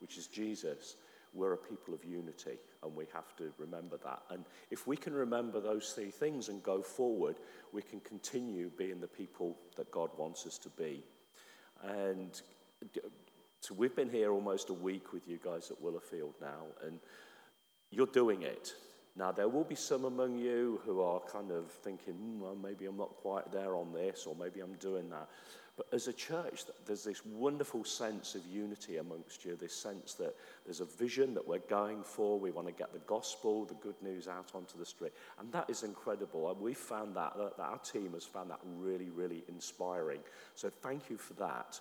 which 0.00 0.18
is 0.18 0.26
Jesus, 0.26 0.96
we're 1.34 1.52
a 1.52 1.58
people 1.58 1.94
of 1.94 2.04
unity, 2.04 2.58
and 2.82 2.94
we 2.94 3.06
have 3.12 3.36
to 3.36 3.52
remember 3.58 3.98
that. 4.04 4.22
And 4.30 4.44
if 4.70 4.86
we 4.86 4.96
can 4.96 5.12
remember 5.12 5.60
those 5.60 5.92
three 5.92 6.10
things 6.10 6.48
and 6.48 6.62
go 6.62 6.82
forward, 6.82 7.36
we 7.72 7.82
can 7.82 8.00
continue 8.00 8.70
being 8.76 9.00
the 9.00 9.08
people 9.08 9.56
that 9.76 9.90
God 9.90 10.10
wants 10.16 10.46
us 10.46 10.58
to 10.58 10.68
be. 10.70 11.02
And 11.82 12.40
so 13.60 13.74
we've 13.74 13.94
been 13.94 14.10
here 14.10 14.32
almost 14.32 14.70
a 14.70 14.74
week 14.74 15.12
with 15.12 15.28
you 15.28 15.38
guys 15.42 15.70
at 15.70 15.82
Willowfield 15.82 16.34
now, 16.40 16.66
and 16.86 16.98
you're 17.90 18.06
doing 18.06 18.42
it. 18.42 18.74
Now, 19.16 19.32
there 19.32 19.48
will 19.48 19.64
be 19.64 19.74
some 19.74 20.04
among 20.04 20.38
you 20.38 20.80
who 20.84 21.00
are 21.02 21.20
kind 21.20 21.50
of 21.50 21.70
thinking, 21.70 22.14
mm, 22.14 22.38
well, 22.38 22.54
maybe 22.54 22.86
I'm 22.86 22.96
not 22.96 23.16
quite 23.16 23.50
there 23.50 23.74
on 23.74 23.92
this, 23.92 24.26
or 24.26 24.36
maybe 24.38 24.60
I'm 24.60 24.74
doing 24.74 25.10
that. 25.10 25.28
But 25.76 25.86
as 25.92 26.08
a 26.08 26.12
church, 26.12 26.64
there's 26.86 27.04
this 27.04 27.24
wonderful 27.24 27.84
sense 27.84 28.34
of 28.34 28.44
unity 28.46 28.96
amongst 28.96 29.44
you, 29.44 29.54
this 29.54 29.74
sense 29.74 30.14
that 30.14 30.34
there's 30.64 30.80
a 30.80 30.84
vision 30.84 31.34
that 31.34 31.46
we're 31.46 31.58
going 31.58 32.02
for. 32.02 32.38
We 32.38 32.50
want 32.50 32.66
to 32.66 32.72
get 32.72 32.92
the 32.92 32.98
gospel, 33.00 33.64
the 33.64 33.74
good 33.74 33.94
news 34.02 34.26
out 34.26 34.50
onto 34.54 34.76
the 34.76 34.84
street. 34.84 35.12
And 35.38 35.52
that 35.52 35.70
is 35.70 35.84
incredible. 35.84 36.50
And 36.50 36.60
we 36.60 36.74
found 36.74 37.14
that, 37.14 37.36
that 37.36 37.62
our 37.62 37.78
team 37.78 38.14
has 38.14 38.24
found 38.24 38.50
that 38.50 38.58
really, 38.76 39.10
really 39.10 39.44
inspiring. 39.48 40.18
So 40.56 40.68
thank 40.68 41.10
you 41.10 41.16
for 41.16 41.34
that. 41.34 41.80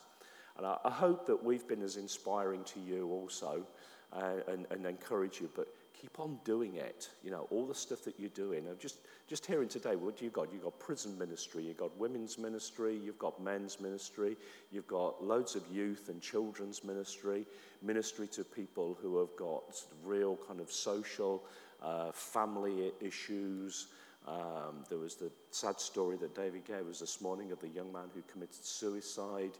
And 0.57 0.65
I, 0.65 0.77
I 0.85 0.91
hope 0.91 1.25
that 1.27 1.43
we've 1.43 1.67
been 1.67 1.81
as 1.81 1.97
inspiring 1.97 2.63
to 2.65 2.79
you 2.79 3.07
also 3.09 3.65
uh, 4.13 4.33
and, 4.47 4.65
and 4.71 4.85
encourage 4.85 5.39
you. 5.39 5.49
But 5.55 5.67
keep 5.99 6.19
on 6.19 6.39
doing 6.43 6.75
it. 6.75 7.09
You 7.23 7.31
know, 7.31 7.47
all 7.49 7.65
the 7.65 7.75
stuff 7.75 8.03
that 8.03 8.19
you're 8.19 8.29
doing. 8.29 8.67
I'm 8.69 8.77
just, 8.77 8.97
just 9.27 9.45
hearing 9.45 9.67
today, 9.67 9.95
what 9.95 10.17
do 10.17 10.25
you 10.25 10.31
got? 10.31 10.51
You've 10.51 10.63
got 10.63 10.79
prison 10.79 11.17
ministry, 11.17 11.63
you've 11.63 11.77
got 11.77 11.97
women's 11.97 12.37
ministry, 12.37 12.99
you've 13.03 13.19
got 13.19 13.41
men's 13.41 13.79
ministry, 13.79 14.37
you've 14.71 14.87
got 14.87 15.23
loads 15.23 15.55
of 15.55 15.63
youth 15.71 16.09
and 16.09 16.21
children's 16.21 16.83
ministry, 16.83 17.45
ministry 17.81 18.27
to 18.27 18.43
people 18.43 18.97
who 19.01 19.17
have 19.19 19.35
got 19.37 19.75
sort 19.75 19.91
of 19.91 20.07
real 20.07 20.37
kind 20.47 20.59
of 20.59 20.71
social, 20.71 21.43
uh, 21.81 22.11
family 22.11 22.91
issues. 23.01 23.87
Um, 24.27 24.83
there 24.89 24.99
was 24.99 25.15
the 25.15 25.31
sad 25.51 25.79
story 25.79 26.17
that 26.17 26.35
David 26.35 26.65
gave 26.65 26.87
us 26.89 26.99
this 26.99 27.21
morning 27.21 27.51
of 27.51 27.59
the 27.59 27.69
young 27.69 27.91
man 27.93 28.09
who 28.13 28.21
committed 28.31 28.63
suicide. 28.63 29.51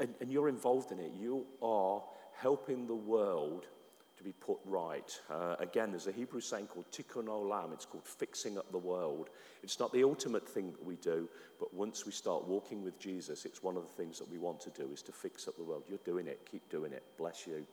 And, 0.00 0.14
and 0.20 0.30
you're 0.30 0.48
involved 0.48 0.92
in 0.92 1.00
it. 1.00 1.12
You 1.18 1.44
are 1.60 2.02
helping 2.36 2.86
the 2.86 2.94
world 2.94 3.66
to 4.18 4.24
be 4.24 4.32
put 4.32 4.58
right. 4.64 5.18
Uh, 5.30 5.56
again, 5.60 5.90
there's 5.90 6.08
a 6.08 6.12
Hebrew 6.12 6.40
saying 6.40 6.66
called 6.66 6.90
tikkun 6.90 7.26
olam. 7.26 7.72
It's 7.72 7.84
called 7.84 8.06
fixing 8.06 8.58
up 8.58 8.70
the 8.70 8.78
world. 8.78 9.30
It's 9.62 9.80
not 9.80 9.92
the 9.92 10.04
ultimate 10.04 10.48
thing 10.48 10.72
that 10.72 10.84
we 10.84 10.96
do, 10.96 11.28
but 11.58 11.72
once 11.72 12.04
we 12.04 12.12
start 12.12 12.46
walking 12.46 12.82
with 12.82 12.98
Jesus, 12.98 13.44
it's 13.44 13.62
one 13.62 13.76
of 13.76 13.82
the 13.82 13.92
things 13.92 14.18
that 14.18 14.30
we 14.30 14.38
want 14.38 14.60
to 14.60 14.70
do 14.70 14.90
is 14.92 15.02
to 15.02 15.12
fix 15.12 15.48
up 15.48 15.56
the 15.56 15.62
world. 15.62 15.84
You're 15.88 15.98
doing 16.04 16.26
it. 16.26 16.46
Keep 16.50 16.68
doing 16.68 16.92
it. 16.92 17.04
Bless 17.16 17.46
you. 17.46 17.64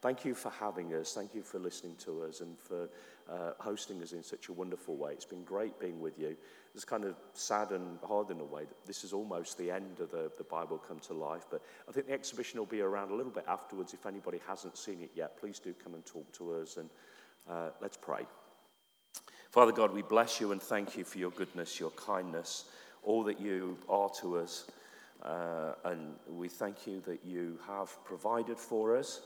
Thank 0.00 0.24
you 0.24 0.34
for 0.34 0.50
having 0.50 0.92
us. 0.94 1.14
Thank 1.14 1.34
you 1.34 1.42
for 1.42 1.58
listening 1.58 1.96
to 2.04 2.24
us 2.24 2.40
and 2.40 2.58
for 2.58 2.88
uh, 3.30 3.52
hosting 3.58 4.02
us 4.02 4.12
in 4.12 4.22
such 4.22 4.48
a 4.48 4.52
wonderful 4.52 4.96
way. 4.96 5.12
It's 5.12 5.24
been 5.24 5.44
great 5.44 5.78
being 5.80 6.00
with 6.00 6.18
you. 6.18 6.36
It's 6.74 6.84
kind 6.84 7.04
of 7.04 7.14
sad 7.32 7.70
and 7.70 7.98
hard 8.06 8.30
in 8.30 8.40
a 8.40 8.44
way 8.44 8.64
that 8.64 8.86
this 8.86 9.04
is 9.04 9.12
almost 9.12 9.56
the 9.56 9.70
end 9.70 10.00
of 10.00 10.10
the, 10.10 10.30
the 10.36 10.44
Bible 10.44 10.76
come 10.76 10.98
to 11.00 11.14
life. 11.14 11.46
But 11.50 11.62
I 11.88 11.92
think 11.92 12.06
the 12.06 12.12
exhibition 12.12 12.58
will 12.58 12.66
be 12.66 12.80
around 12.80 13.10
a 13.10 13.14
little 13.14 13.32
bit 13.32 13.44
afterwards. 13.48 13.94
If 13.94 14.06
anybody 14.06 14.40
hasn't 14.46 14.76
seen 14.76 15.00
it 15.00 15.10
yet, 15.14 15.38
please 15.38 15.58
do 15.58 15.72
come 15.72 15.94
and 15.94 16.04
talk 16.04 16.30
to 16.34 16.54
us. 16.54 16.76
And 16.76 16.90
uh, 17.48 17.70
let's 17.80 17.96
pray. 17.96 18.26
Father 19.50 19.72
God, 19.72 19.94
we 19.94 20.02
bless 20.02 20.40
you 20.40 20.50
and 20.52 20.60
thank 20.60 20.96
you 20.96 21.04
for 21.04 21.18
your 21.18 21.30
goodness, 21.30 21.78
your 21.78 21.90
kindness, 21.90 22.64
all 23.04 23.22
that 23.22 23.40
you 23.40 23.78
are 23.88 24.10
to 24.20 24.38
us. 24.38 24.66
Uh, 25.22 25.74
and 25.84 26.16
we 26.28 26.48
thank 26.48 26.86
you 26.86 27.00
that 27.02 27.24
you 27.24 27.58
have 27.66 28.04
provided 28.04 28.58
for 28.58 28.96
us. 28.96 29.22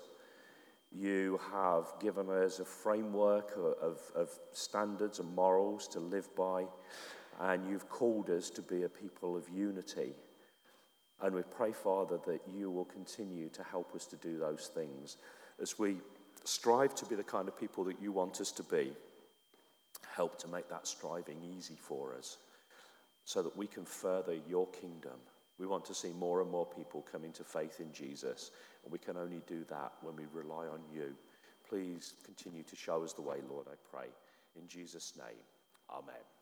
You 0.90 1.38
have 1.52 1.86
given 2.00 2.30
us 2.30 2.60
a 2.60 2.64
framework 2.64 3.52
of, 3.82 3.98
of 4.14 4.30
standards 4.52 5.18
and 5.18 5.34
morals 5.34 5.86
to 5.88 6.00
live 6.00 6.34
by, 6.34 6.64
and 7.40 7.68
you've 7.68 7.88
called 7.88 8.30
us 8.30 8.50
to 8.50 8.62
be 8.62 8.82
a 8.82 8.88
people 8.88 9.36
of 9.36 9.48
unity. 9.48 10.14
And 11.20 11.34
we 11.34 11.42
pray, 11.42 11.72
Father, 11.72 12.18
that 12.26 12.40
you 12.52 12.70
will 12.70 12.84
continue 12.84 13.48
to 13.50 13.62
help 13.62 13.94
us 13.94 14.06
to 14.06 14.16
do 14.16 14.38
those 14.38 14.70
things 14.74 15.18
as 15.60 15.78
we 15.78 15.96
strive 16.44 16.94
to 16.96 17.06
be 17.06 17.16
the 17.16 17.24
kind 17.24 17.48
of 17.48 17.58
people 17.58 17.84
that 17.84 18.00
you 18.00 18.12
want 18.12 18.40
us 18.40 18.52
to 18.52 18.62
be. 18.62 18.92
Help 20.14 20.38
to 20.38 20.48
make 20.48 20.68
that 20.68 20.86
striving 20.86 21.42
easy 21.42 21.76
for 21.76 22.14
us 22.16 22.38
so 23.24 23.42
that 23.42 23.56
we 23.56 23.66
can 23.66 23.84
further 23.84 24.34
your 24.48 24.66
kingdom. 24.68 25.18
We 25.58 25.66
want 25.66 25.84
to 25.86 25.94
see 25.94 26.12
more 26.12 26.40
and 26.40 26.50
more 26.50 26.66
people 26.66 27.04
coming 27.10 27.32
to 27.32 27.44
faith 27.44 27.80
in 27.80 27.92
Jesus, 27.92 28.52
and 28.84 28.92
we 28.92 28.98
can 28.98 29.16
only 29.16 29.42
do 29.46 29.64
that 29.68 29.92
when 30.02 30.16
we 30.16 30.24
rely 30.32 30.66
on 30.66 30.80
you. 30.92 31.14
Please 31.68 32.14
continue 32.24 32.62
to 32.62 32.76
show 32.76 33.02
us 33.02 33.12
the 33.12 33.22
way, 33.22 33.38
Lord, 33.50 33.66
I 33.68 33.76
pray. 33.90 34.06
In 34.56 34.68
Jesus' 34.68 35.14
name, 35.16 35.36
amen. 35.90 36.37